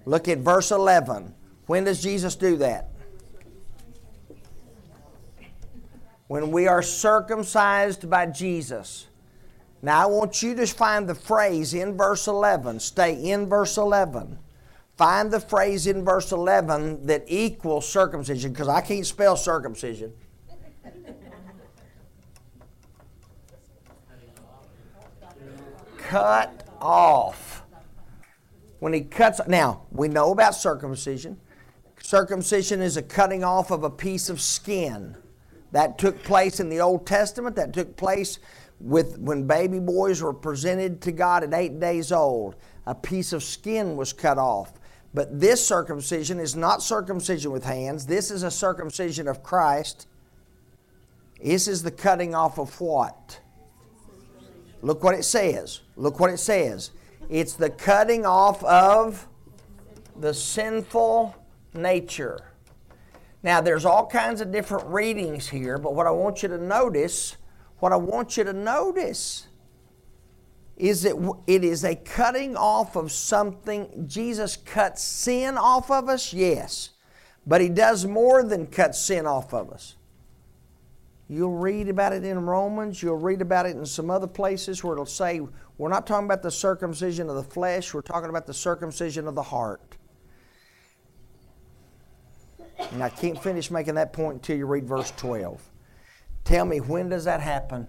[0.06, 1.34] Look at verse 11.
[1.68, 2.87] When does Jesus do that?
[6.28, 9.08] When we are circumcised by Jesus.
[9.82, 12.80] Now, I want you to find the phrase in verse 11.
[12.80, 14.40] Stay in verse 11.
[14.98, 20.12] Find the phrase in verse 11 that equals circumcision, because I can't spell circumcision.
[25.98, 27.64] Cut off.
[28.80, 31.40] When he cuts, now, we know about circumcision.
[32.02, 35.16] Circumcision is a cutting off of a piece of skin.
[35.78, 38.40] That took place in the Old Testament, that took place
[38.80, 42.56] with when baby boys were presented to God at eight days old,
[42.88, 44.74] a piece of skin was cut off
[45.14, 48.08] But this circumcision is not circumcision with hands.
[48.08, 50.08] This is a circumcision of Christ.
[51.40, 53.40] This is the cutting off of what?
[54.82, 55.82] Look what it says.
[55.96, 56.90] Look what it says.
[57.30, 59.28] It's the cutting off of
[60.20, 61.36] the sinful
[61.76, 62.48] nature.
[63.44, 67.38] Now, there's all kinds of different readings here, but what I want you to notice,
[67.80, 69.48] what I want you to notice
[70.76, 71.16] is that
[71.48, 74.06] it is a cutting off of something.
[74.08, 76.92] Jesus cuts sin off of us, yes,
[77.46, 79.96] but He does more than cut sin off of us.
[81.30, 84.94] You'll read about it in Romans, you'll read about it in some other places where
[84.94, 85.42] it'll say,
[85.78, 89.36] we're not talking about the circumcision of the flesh, we're talking about the circumcision of
[89.36, 89.98] the heart.
[92.92, 95.62] And I can't finish making that point until you read verse 12.
[96.44, 97.88] Tell me, when does that happen?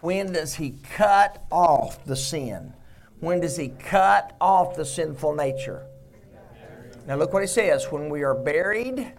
[0.00, 2.74] When does he cut off the sin?
[3.20, 5.86] When does he cut off the sinful nature?
[7.06, 9.12] Now look what he says when we are buried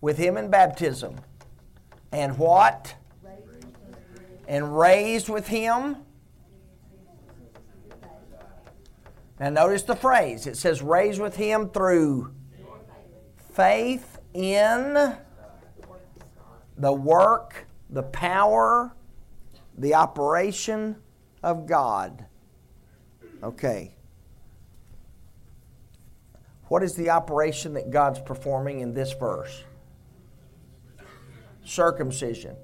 [0.00, 1.16] with him in baptism.
[2.10, 2.94] And what?
[4.48, 5.96] And raised with him.
[9.38, 10.46] Now notice the phrase.
[10.46, 12.32] It says raised with him through
[13.52, 15.16] faith in
[16.76, 18.94] the work, the power,
[19.76, 20.96] the operation
[21.42, 22.26] of God.
[23.42, 23.94] Okay.
[26.68, 29.64] What is the operation that God's performing in this verse?
[31.64, 32.56] Circumcision,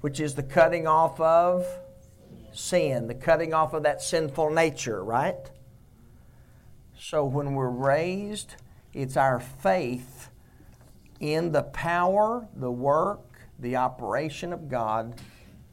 [0.00, 1.66] which is the cutting off of
[2.52, 5.50] sin, the cutting off of that sinful nature, right?
[6.98, 8.56] So when we're raised,
[8.92, 10.30] it's our faith
[11.20, 13.20] in the power, the work,
[13.58, 15.20] the operation of God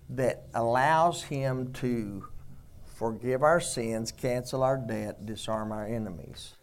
[0.10, 2.28] that allows Him to
[2.86, 6.56] forgive our sins, cancel our debt, disarm our enemies.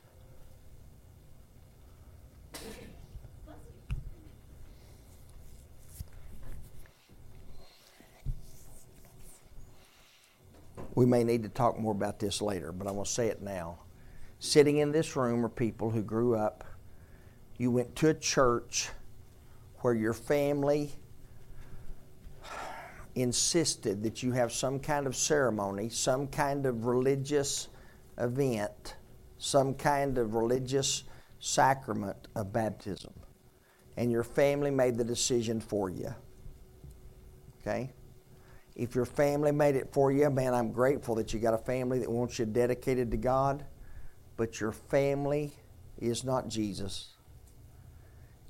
[10.95, 13.43] We may need to talk more about this later, but I'm going to say it
[13.43, 13.81] now.
[14.39, 16.65] Sitting in this room are people who grew up,
[17.57, 18.91] you went to a church
[19.81, 20.93] where your family
[23.15, 27.69] insisted that you have some kind of ceremony, some kind of religious
[28.19, 28.97] event,
[29.39, 31.05] some kind of religious
[31.39, 33.13] sacrament of baptism.
[33.97, 36.15] And your family made the decision for you.
[37.61, 37.91] Okay?
[38.75, 41.99] If your family made it for you, man, I'm grateful that you got a family
[42.01, 43.65] that wants you dedicated to God,
[44.37, 45.53] but your family
[45.99, 47.15] is not Jesus.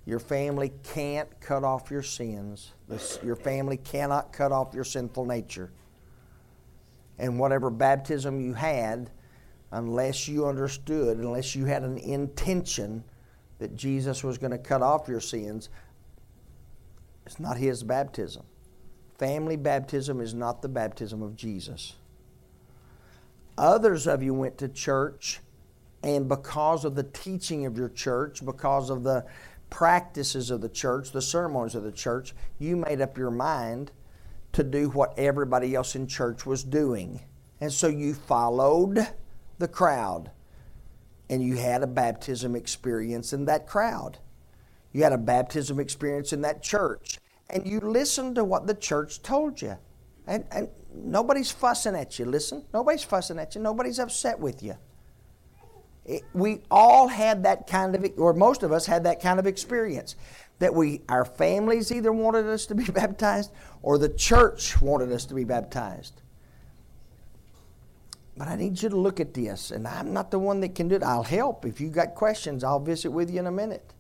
[0.04, 2.72] Your family can't cut off your sins.
[3.22, 5.70] Your family cannot cut off your sinful nature.
[7.18, 9.10] And whatever baptism you had,
[9.72, 13.02] unless you understood, unless you had an intention
[13.58, 15.70] that Jesus was going to cut off your sins,
[17.24, 18.44] it's not his baptism.
[19.18, 21.94] Family baptism is not the baptism of Jesus.
[23.58, 25.40] Others of you went to church,
[26.06, 29.26] and because of the teaching of your church, because of the
[29.70, 33.90] practices of the church, the ceremonies of the church, you made up your mind
[34.52, 37.20] to do what everybody else in church was doing.
[37.60, 39.08] And so you followed
[39.58, 40.30] the crowd,
[41.28, 44.18] and you had a baptism experience in that crowd.
[44.92, 47.18] You had a baptism experience in that church
[47.50, 49.76] and you listened to what the church told you.
[50.26, 52.24] And, and nobody's fussing at you.
[52.24, 53.60] Listen, nobody's fussing at you.
[53.60, 54.76] Nobody's upset with you.
[56.32, 60.16] We all had that kind of, or most of us had that kind of experience.
[60.58, 65.26] That we, our families either wanted us to be baptized or the church wanted us
[65.26, 66.22] to be baptized.
[68.36, 70.88] But I need you to look at this, and I'm not the one that can
[70.88, 71.02] do it.
[71.02, 71.64] I'll help.
[71.64, 73.94] If you got questions, I'll visit with you in a minute.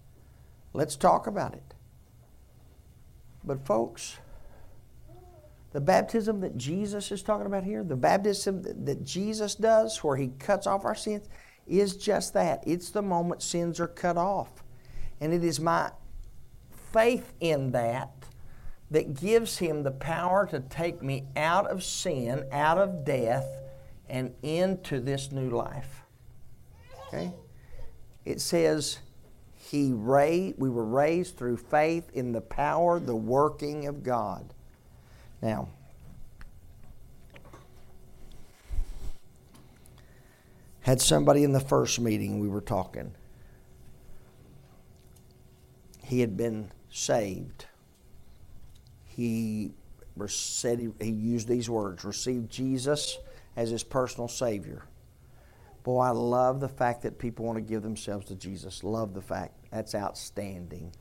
[0.74, 1.74] Let's talk about it.
[3.42, 4.18] But, folks,
[5.72, 10.28] the baptism that Jesus is talking about here, the baptism that Jesus does, where he
[10.38, 11.28] cuts off our sins,
[11.66, 12.62] is just that.
[12.66, 14.62] It's the moment sins are cut off.
[15.20, 15.90] And it is my
[16.92, 18.10] faith in that
[18.90, 23.46] that gives him the power to take me out of sin, out of death,
[24.08, 26.02] and into this new life.
[27.08, 27.32] Okay?
[28.24, 28.98] It says,
[29.56, 34.54] he raised, we were raised through faith in the power, the working of God.
[35.42, 35.68] Now,
[40.86, 43.12] had somebody in the first meeting we were talking.
[46.04, 47.66] He had been saved.
[49.04, 49.72] He
[50.28, 53.18] said he, used these words: received Jesus
[53.56, 54.84] as his personal Savior.
[55.82, 58.84] Boy, I love the fact that people want to give themselves to Jesus.
[58.84, 59.54] Love the fact.
[59.72, 60.92] That's outstanding.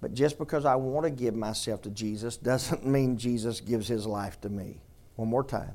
[0.00, 4.04] But just because I want to give myself to Jesus doesn't mean Jesus gives his
[4.04, 4.80] life to me.
[5.14, 5.74] One more time.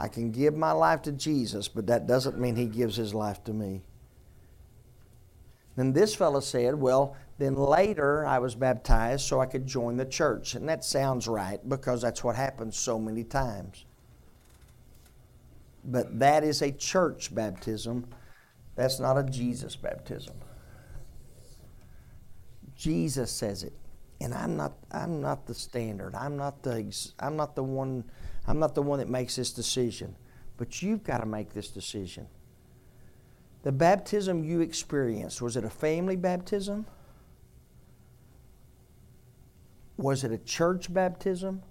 [0.00, 3.44] I can give my life to Jesus, but that doesn't mean he gives his life
[3.44, 3.82] to me.
[5.76, 10.06] Then this fellow said, Well, then later I was baptized so I could join the
[10.06, 10.54] church.
[10.54, 13.84] And that sounds right because that's what happens so many times.
[15.84, 18.06] But that is a church baptism.
[18.76, 20.34] That's not a Jesus baptism.
[22.74, 23.74] Jesus says it.
[24.22, 26.14] And I'm not I'm not the standard.
[26.14, 28.04] I'm not the I'm not the one
[28.46, 30.16] I'm not the one that makes this decision.
[30.56, 32.26] But you've got to make this decision.
[33.62, 36.86] The baptism you experienced, was it a family baptism?
[39.96, 41.62] Was it a church baptism?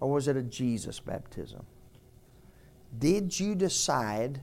[0.00, 1.64] Or was it a Jesus baptism?
[2.98, 4.40] Did you decide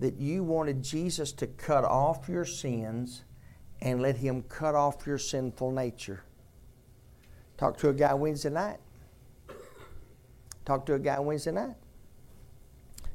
[0.00, 3.22] that you wanted Jesus to cut off your sins
[3.80, 6.22] and let Him cut off your sinful nature?
[7.56, 8.78] Talked to a guy Wednesday night.
[10.70, 11.74] Talked to a guy Wednesday night.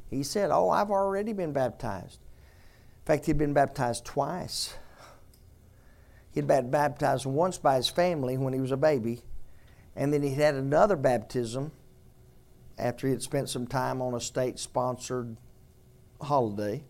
[0.09, 2.19] He said, Oh, I've already been baptized.
[2.19, 4.75] In fact, he'd been baptized twice.
[6.31, 9.21] He'd been baptized once by his family when he was a baby,
[9.95, 11.71] and then he had another baptism
[12.77, 15.37] after he had spent some time on a state sponsored
[16.21, 16.83] holiday.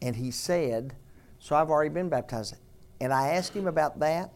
[0.00, 0.94] And he said,
[1.38, 2.56] So I've already been baptized.
[2.98, 4.30] And I asked him about that,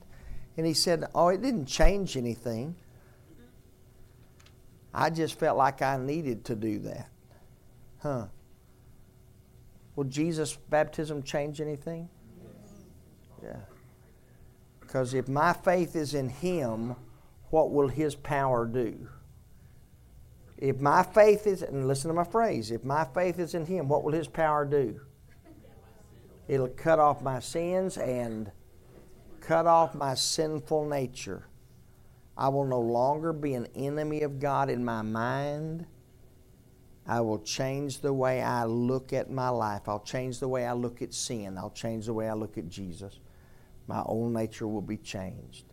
[0.58, 2.76] and he said, Oh, it didn't change anything.
[4.98, 7.10] I just felt like I needed to do that.
[8.02, 8.28] Huh.
[9.94, 12.08] Will Jesus' baptism change anything?
[13.42, 13.58] Yeah.
[14.80, 16.96] Because if my faith is in Him,
[17.50, 19.06] what will His power do?
[20.56, 23.88] If my faith is, and listen to my phrase, if my faith is in Him,
[23.88, 24.98] what will His power do?
[26.48, 28.50] It'll cut off my sins and
[29.42, 31.48] cut off my sinful nature.
[32.38, 35.86] I will no longer be an enemy of God in my mind.
[37.06, 39.88] I will change the way I look at my life.
[39.88, 41.56] I'll change the way I look at sin.
[41.56, 43.20] I'll change the way I look at Jesus.
[43.86, 45.64] My old nature will be changed.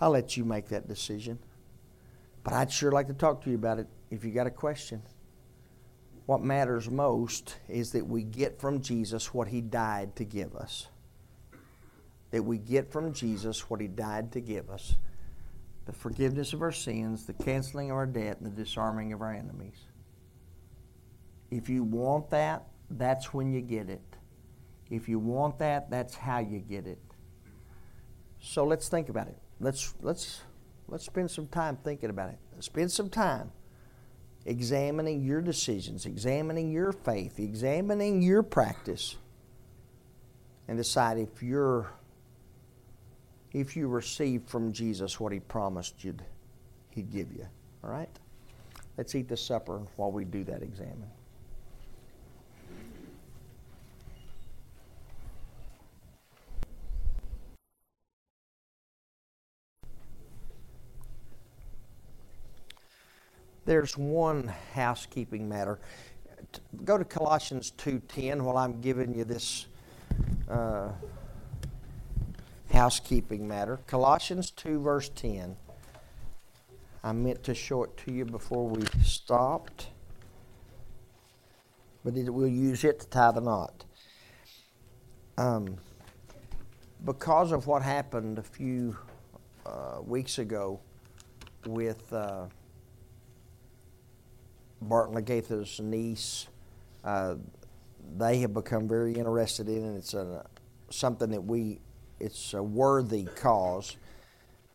[0.00, 1.38] I'll let you make that decision.
[2.42, 5.02] But I'd sure like to talk to you about it if you got a question.
[6.26, 10.86] What matters most is that we get from Jesus what he died to give us.
[12.30, 14.94] That we get from Jesus what he died to give us
[15.86, 19.32] the forgiveness of our sins, the canceling of our debt, and the disarming of our
[19.32, 19.78] enemies.
[21.50, 24.02] If you want that, that's when you get it.
[24.90, 26.98] If you want that, that's how you get it.
[28.40, 29.38] So let's think about it.
[29.60, 30.42] Let's let's
[30.88, 32.38] let's spend some time thinking about it.
[32.60, 33.52] Spend some time
[34.44, 39.16] examining your decisions, examining your faith, examining your practice,
[40.68, 41.90] and decide if you're
[43.56, 46.22] if you receive from Jesus what he promised you'd
[46.90, 47.46] he'd give you.
[47.82, 48.10] All right?
[48.98, 51.10] Let's eat the supper while we do that examine.
[63.64, 65.78] There's one housekeeping matter.
[66.84, 69.66] Go to Colossians 2:10 while I'm giving you this
[70.46, 70.90] uh,
[72.76, 73.80] housekeeping matter.
[73.86, 75.56] Colossians 2, verse 10.
[77.02, 79.88] I meant to show it to you before we stopped,
[82.04, 83.84] but we'll use it to tie the knot.
[85.38, 85.76] Um,
[87.04, 88.96] because of what happened a few
[89.64, 90.80] uh, weeks ago
[91.64, 92.46] with uh,
[94.82, 96.48] Barton Lagatha's niece,
[97.04, 97.36] uh,
[98.18, 99.96] they have become very interested in it.
[99.96, 100.44] It's a,
[100.90, 101.80] something that we
[102.18, 103.96] it's a worthy cause.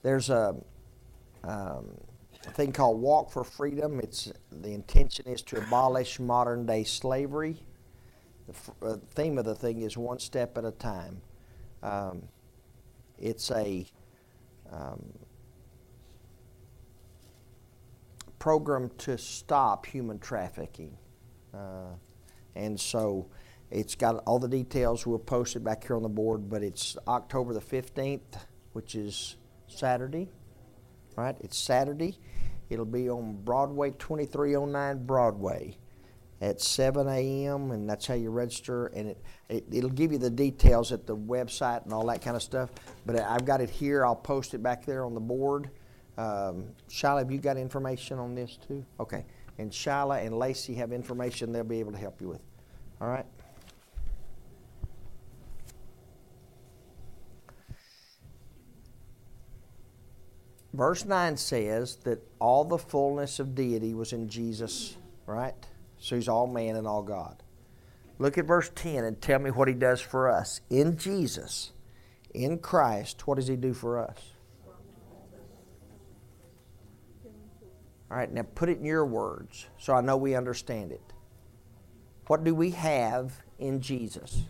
[0.04, 0.56] There's a,
[1.44, 1.90] um,
[2.50, 4.00] thing called Walk for Freedom.
[4.00, 7.64] It's the intention is to abolish modern day slavery.
[8.48, 11.22] The f- uh, theme of the thing is one step at a time.
[11.84, 12.24] Um,
[13.20, 13.86] it's a
[14.72, 15.04] um,
[18.40, 20.98] program to stop human trafficking,
[21.54, 21.94] uh,
[22.56, 23.28] and so
[23.72, 25.08] it's got all the details.
[25.08, 28.20] We'll post it back here on the board, but it's October the 15th,
[28.74, 30.30] which is Saturday,
[31.16, 31.36] right?
[31.40, 32.18] It's Saturday.
[32.70, 35.78] It'll be on Broadway, 2309 Broadway
[36.42, 38.88] at 7 a.m., and that's how you register.
[38.88, 42.36] And it, it, it'll give you the details at the website and all that kind
[42.36, 42.72] of stuff.
[43.06, 44.06] But I've got it here.
[44.06, 45.70] I'll post it back there on the board.
[46.18, 48.86] Um, Shiley, have you got information on this too?
[49.00, 49.26] Okay.
[49.58, 52.42] and Shyla and Lacey have information they'll be able to help you with.
[53.00, 53.26] All right?
[60.74, 64.96] Verse 9 says that all the fullness of deity was in Jesus,
[65.26, 65.56] right?
[65.98, 67.44] So he's all man and all God.
[68.20, 70.62] Look at verse 10 and tell me what he does for us.
[70.70, 71.72] In Jesus,
[72.34, 74.18] in Christ, what does he do for us?
[78.10, 81.02] All right, now put it in your words so I know we understand it.
[82.28, 84.44] What do we have in Jesus?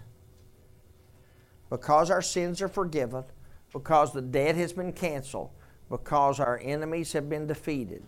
[1.69, 3.24] Because our sins are forgiven,
[3.72, 5.51] because the debt has been canceled,
[5.91, 8.01] because our enemies have been defeated.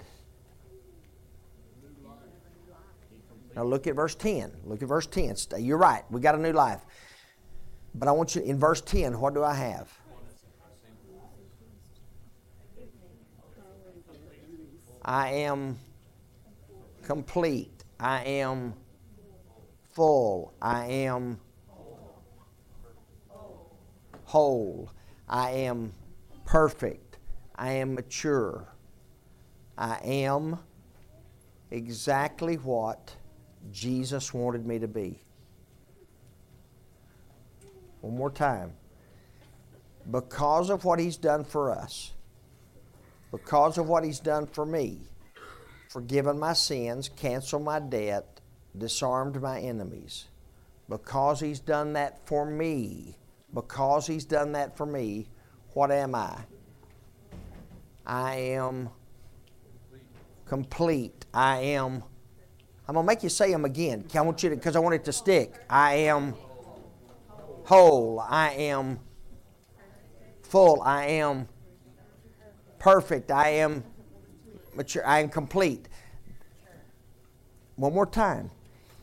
[3.55, 4.51] Now look at verse 10.
[4.65, 5.36] Look at verse 10.
[5.36, 5.59] Stay.
[5.59, 6.03] You're right.
[6.09, 6.79] We got a new life.
[7.93, 9.91] But I want you in verse 10, what do I have?
[15.05, 15.77] I am
[17.03, 17.84] complete.
[17.99, 18.73] I am
[19.91, 20.53] full.
[20.61, 21.38] I am
[24.23, 24.89] whole.
[25.27, 25.91] I am
[26.45, 27.03] perfect.
[27.56, 28.68] I am mature.
[29.78, 30.60] I am
[31.72, 33.16] exactly what
[33.72, 35.20] Jesus wanted me to be.
[38.01, 38.74] One more time.
[40.10, 42.12] Because of what He's done for us,
[43.32, 45.08] because of what He's done for me,
[45.89, 48.41] forgiven my sins, canceled my debt,
[48.78, 50.26] disarmed my enemies,
[50.89, 53.16] because He's done that for me,
[53.54, 55.28] because He's done that for me,
[55.74, 56.41] what am I?
[58.06, 58.89] I am
[60.45, 61.26] complete.
[61.34, 62.04] I am.
[62.88, 64.06] I'm gonna make you say them again.
[64.14, 65.54] I want you to, because I want it to stick.
[65.70, 66.36] I am
[67.64, 68.20] whole.
[68.20, 68.99] I am
[70.43, 70.82] full.
[70.82, 71.47] I am
[72.80, 73.32] perfect.
[73.32, 73.84] I am
[74.76, 75.06] mature.
[75.06, 75.88] I am complete.
[77.76, 78.51] One more time.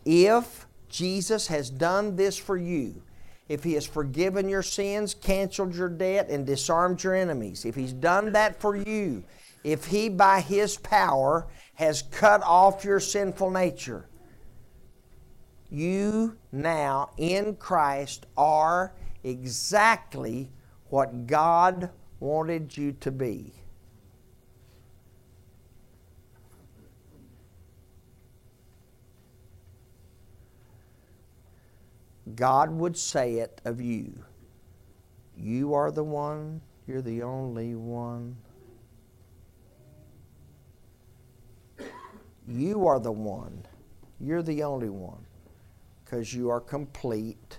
[0.05, 3.03] If Jesus has done this for you,
[3.51, 7.93] if He has forgiven your sins, canceled your debt, and disarmed your enemies, if He's
[7.93, 9.25] done that for you,
[9.65, 14.07] if He by His power has cut off your sinful nature,
[15.69, 18.95] you now in Christ are
[19.25, 20.53] exactly
[20.89, 21.91] what God
[22.21, 23.53] wanted you to be.
[32.37, 34.13] God would say it of you.
[35.37, 38.37] You are the one, you're the only one.
[42.47, 43.65] You are the one,
[44.19, 45.25] you're the only one,
[46.05, 47.59] because you are complete.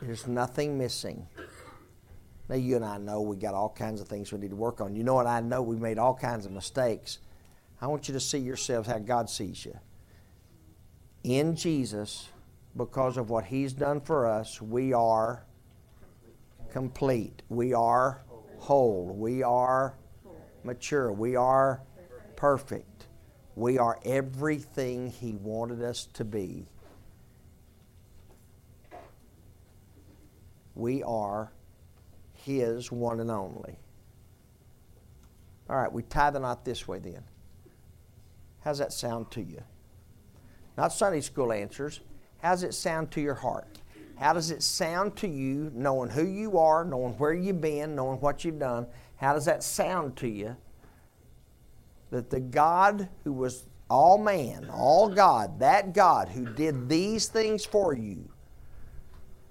[0.00, 1.28] There's nothing missing.
[2.48, 4.80] Now, you and I know we got all kinds of things we need to work
[4.80, 4.96] on.
[4.96, 5.28] You know what?
[5.28, 7.20] I know we made all kinds of mistakes.
[7.80, 9.78] I want you to see yourselves how God sees you.
[11.22, 12.28] In Jesus,
[12.76, 15.44] because of what He's done for us, we are
[16.70, 17.42] complete.
[17.48, 18.22] We are
[18.58, 19.14] whole.
[19.16, 19.96] We are
[20.64, 21.12] mature.
[21.12, 21.82] We are
[22.36, 23.06] perfect.
[23.54, 26.66] We are everything He wanted us to be.
[30.74, 31.52] We are
[32.32, 33.78] His one and only.
[35.68, 37.24] All right, we tie the knot this way then.
[38.60, 39.62] How's that sound to you?
[40.76, 42.00] Not Sunday school answers.
[42.42, 43.80] How does it sound to your heart?
[44.16, 48.20] How does it sound to you knowing who you are, knowing where you've been, knowing
[48.20, 48.86] what you've done?
[49.16, 50.56] How does that sound to you?
[52.10, 57.64] That the God who was all man, all God, that God who did these things
[57.64, 58.28] for you,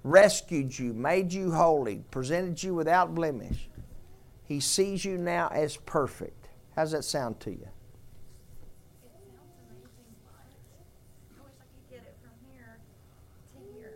[0.04, 3.68] rescued you, made you holy, presented you without blemish,
[4.44, 6.48] he sees you now as perfect.
[6.74, 7.68] How does that sound to you?
[9.04, 9.38] It sounds
[9.70, 10.34] amazing, but
[11.38, 12.78] I wish I could get it from here
[13.52, 13.94] to here.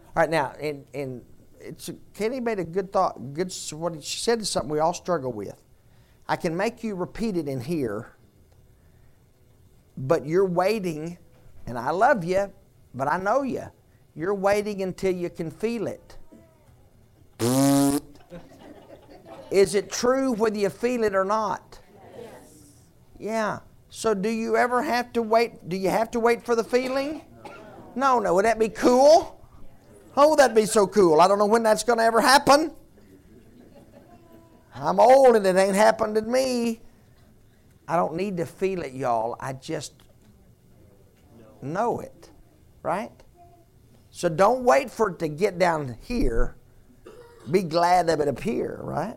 [0.00, 1.22] All right, now, and and
[1.60, 3.34] it's a, Kenny made a good thought.
[3.34, 5.62] Good, what she said is something we all struggle with.
[6.28, 8.12] I can make you repeat it in here,
[9.96, 11.18] but you're waiting,
[11.66, 12.52] and I love you,
[12.94, 13.64] but I know you.
[14.14, 16.16] You're waiting until you can feel it.
[19.50, 21.78] Is it true whether you feel it or not?
[22.18, 22.32] Yes.
[23.18, 23.58] Yeah.
[23.90, 25.68] So do you ever have to wait?
[25.68, 27.22] Do you have to wait for the feeling?
[27.94, 28.34] No, no.
[28.34, 29.41] Would that be cool?
[30.16, 31.20] Oh, that'd be so cool.
[31.20, 32.72] I don't know when that's going to ever happen.
[34.74, 36.80] I'm old and it ain't happened to me.
[37.88, 39.36] I don't need to feel it, y'all.
[39.40, 39.94] I just
[41.60, 42.30] know it.
[42.82, 43.12] Right?
[44.10, 46.56] So don't wait for it to get down here.
[47.50, 49.16] Be glad of it up here, right?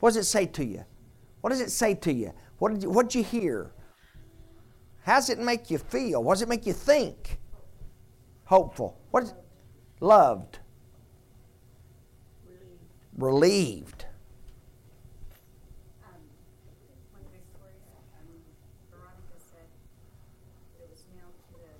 [0.00, 0.84] What does it say to you?
[1.40, 2.32] What does it say to you?
[2.58, 3.72] What did you, what'd you hear?
[5.02, 6.24] How does it make you feel?
[6.24, 7.38] What does it make you think?
[8.46, 8.96] Hopeful.
[9.10, 9.34] What is
[10.00, 10.58] loved?
[12.46, 12.84] Relieved.
[13.16, 14.04] Relieved.
[16.06, 16.22] Um,
[17.10, 17.82] one of my stories,
[18.22, 18.28] um,
[18.94, 19.66] Veronica said
[20.78, 21.74] it was nailed to the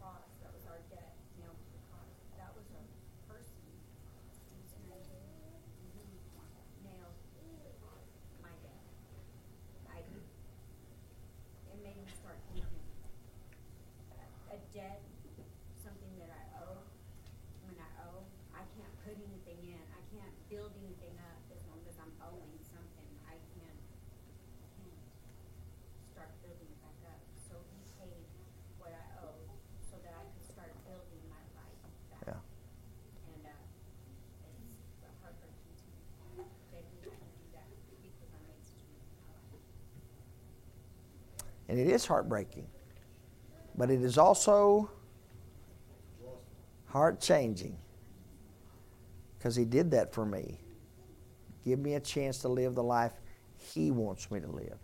[0.00, 2.08] cross, that was our debt, nailed to the cross.
[2.40, 2.80] That was a
[3.28, 3.60] person
[4.56, 5.04] whose name,
[5.92, 6.00] who
[6.80, 7.16] nailed
[8.40, 8.80] my debt.
[9.92, 12.80] I, it made me start thinking,
[14.16, 15.00] a- a debt,
[15.82, 16.82] something that I owe,
[17.66, 21.78] when I owe, I can't put anything in, I can't build anything up as long
[21.86, 23.78] as I'm owing something, I can't,
[24.74, 24.98] can't
[26.10, 27.20] start building it back up.
[27.46, 28.26] So he paid
[28.82, 29.38] what I owe,
[29.86, 31.78] so that I could start building my life
[32.10, 32.26] back.
[32.26, 32.42] Yeah.
[33.30, 33.62] And, uh,
[35.06, 36.02] it's heartbreaking to me
[36.74, 37.66] that he had to do that
[38.02, 39.62] because I made such a mess in my life.
[41.76, 42.66] And it is heartbreaking.
[43.76, 44.90] But it is also
[46.86, 47.76] heart changing.
[49.36, 50.58] Because he did that for me.
[51.66, 53.12] Give me a chance to live the life
[53.58, 54.78] he wants me to live.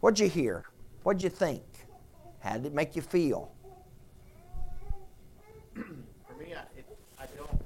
[0.00, 0.64] What'd you hear?
[1.02, 1.64] What'd you think?
[2.38, 3.52] How did it make you feel?
[5.74, 5.82] For
[6.38, 7.62] me, I, it, I don't.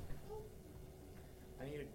[1.63, 1.87] I need to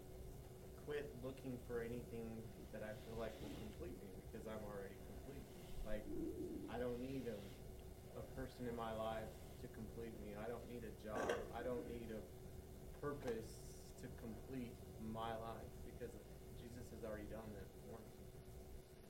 [0.85, 2.31] quit looking for anything
[2.71, 5.43] that I feel like will complete me because I'm already complete.
[5.89, 6.05] Like,
[6.69, 7.35] I don't need a,
[8.19, 9.25] a person in my life
[9.61, 10.37] to complete me.
[10.37, 11.17] I don't need a job.
[11.57, 12.21] I don't need a
[13.01, 13.59] purpose
[14.01, 14.73] to complete
[15.13, 16.13] my life because
[16.59, 18.11] Jesus has already done that for me.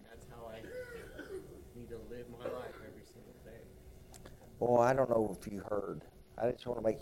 [0.09, 0.61] That's how I
[1.75, 3.61] need to live my life every single day.
[4.59, 6.01] Boy, I don't know if you heard.
[6.37, 6.99] I just want to make.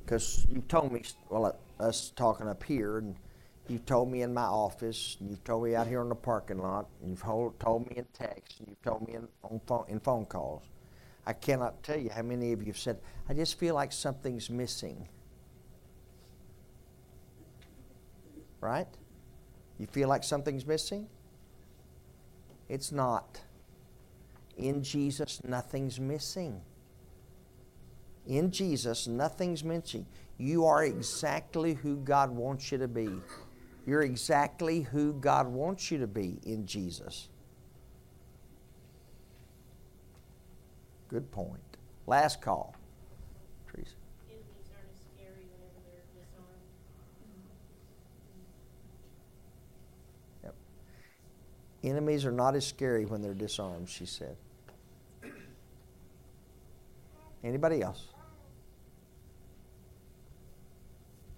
[0.00, 3.16] Because you've told me, well, uh, us talking up here, and
[3.68, 6.58] you've told me in my office, and you've told me out here in the parking
[6.58, 7.22] lot, and you've
[7.58, 10.62] told me in text, and you've told me in, on phone, in phone calls.
[11.26, 12.98] I cannot tell you how many of you have said,
[13.28, 15.08] I just feel like something's missing.
[18.60, 18.88] Right?
[19.78, 21.08] You feel like something's missing?
[22.68, 23.40] It's not.
[24.56, 26.60] In Jesus, nothing's missing.
[28.26, 30.06] In Jesus, nothing's missing.
[30.38, 33.10] You are exactly who God wants you to be.
[33.86, 37.28] You're exactly who God wants you to be in Jesus.
[41.14, 41.60] Good point.
[42.08, 42.74] Last call.
[43.68, 43.94] Teresa.
[44.28, 46.66] Enemies aren't as scary whenever they're disarmed.
[50.42, 50.54] Yep.
[51.84, 54.36] Enemies are not as scary when they're disarmed, she said.
[57.44, 58.08] Anybody else?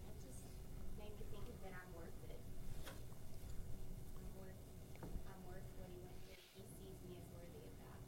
[0.07, 0.41] That just
[0.99, 2.41] made me think that I'm worth it.
[4.17, 4.57] I'm worth,
[5.29, 6.41] I'm worth what he went through.
[6.57, 8.01] He sees me as worthy of that.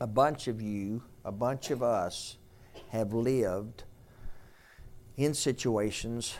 [0.00, 2.38] A bunch of you, a bunch of us,
[2.90, 3.84] have lived
[5.16, 6.36] in situations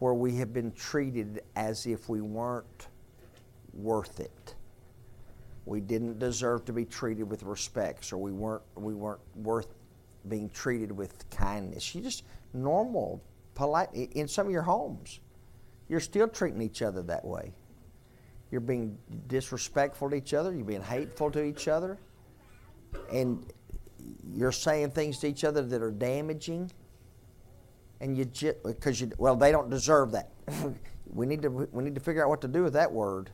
[0.00, 2.88] where we have been treated as if we weren't
[3.72, 4.54] worth it.
[5.66, 9.68] We didn't deserve to be treated with respect, or we weren't we weren't worth
[10.28, 11.94] being treated with kindness.
[11.94, 13.22] You just normal,
[13.54, 15.20] polite in some of your homes.
[15.88, 17.52] You're still treating each other that way.
[18.50, 20.52] You're being disrespectful to each other.
[20.52, 21.98] You're being hateful to each other
[23.12, 23.44] and
[24.32, 26.70] you're saying things to each other that are damaging?
[28.00, 30.30] And you just because you well they don't deserve that.
[31.12, 33.30] We need to we need to figure out what to do with that word.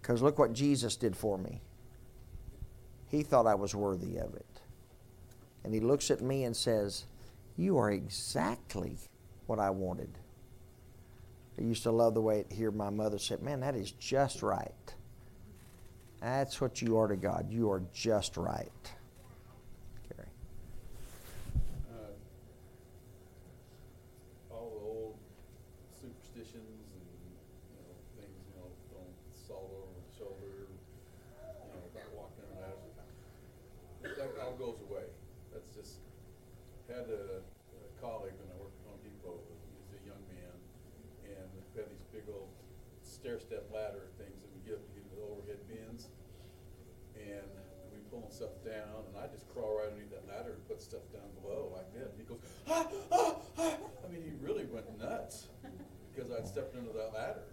[0.00, 1.60] Because look what jesus did for me.
[3.08, 4.60] He thought i was worthy of it.
[5.64, 7.06] And he looks at me and says
[7.56, 8.96] you are exactly
[9.46, 10.18] what i wanted.
[11.58, 14.94] I used to love the way hear my mother say man that is just right
[16.22, 17.46] that's what you are to God.
[17.50, 18.92] You are just right.
[56.52, 57.48] stepped into that ladder.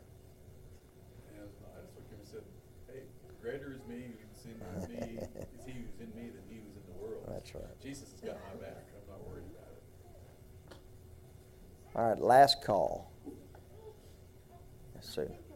[1.31, 2.43] And I just looked at him and said,
[2.91, 3.03] Hey,
[3.41, 6.83] greater is me who's in me is he who's in me than he who's in
[6.91, 7.23] the world.
[7.29, 7.81] That's right.
[7.81, 8.83] Jesus has got my back.
[8.91, 10.77] I'm not worried about it.
[11.95, 13.09] All right, last call.
[14.95, 15.48] Let's see.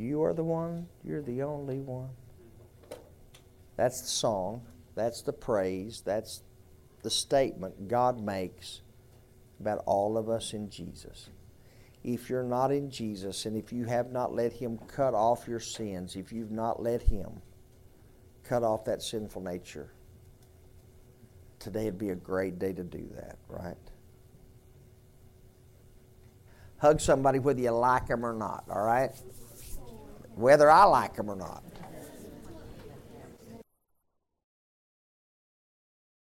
[0.00, 2.08] You are the one, you're the only one.
[3.76, 4.62] That's the song,
[4.94, 6.42] that's the praise, that's
[7.02, 8.80] the statement God makes
[9.60, 11.28] about all of us in Jesus.
[12.02, 15.60] If you're not in Jesus and if you have not let Him cut off your
[15.60, 17.42] sins, if you've not let Him
[18.42, 19.90] cut off that sinful nature,
[21.58, 23.76] today would be a great day to do that, right?
[26.78, 29.10] Hug somebody whether you like them or not, all right?
[30.40, 31.62] Whether I like them or not.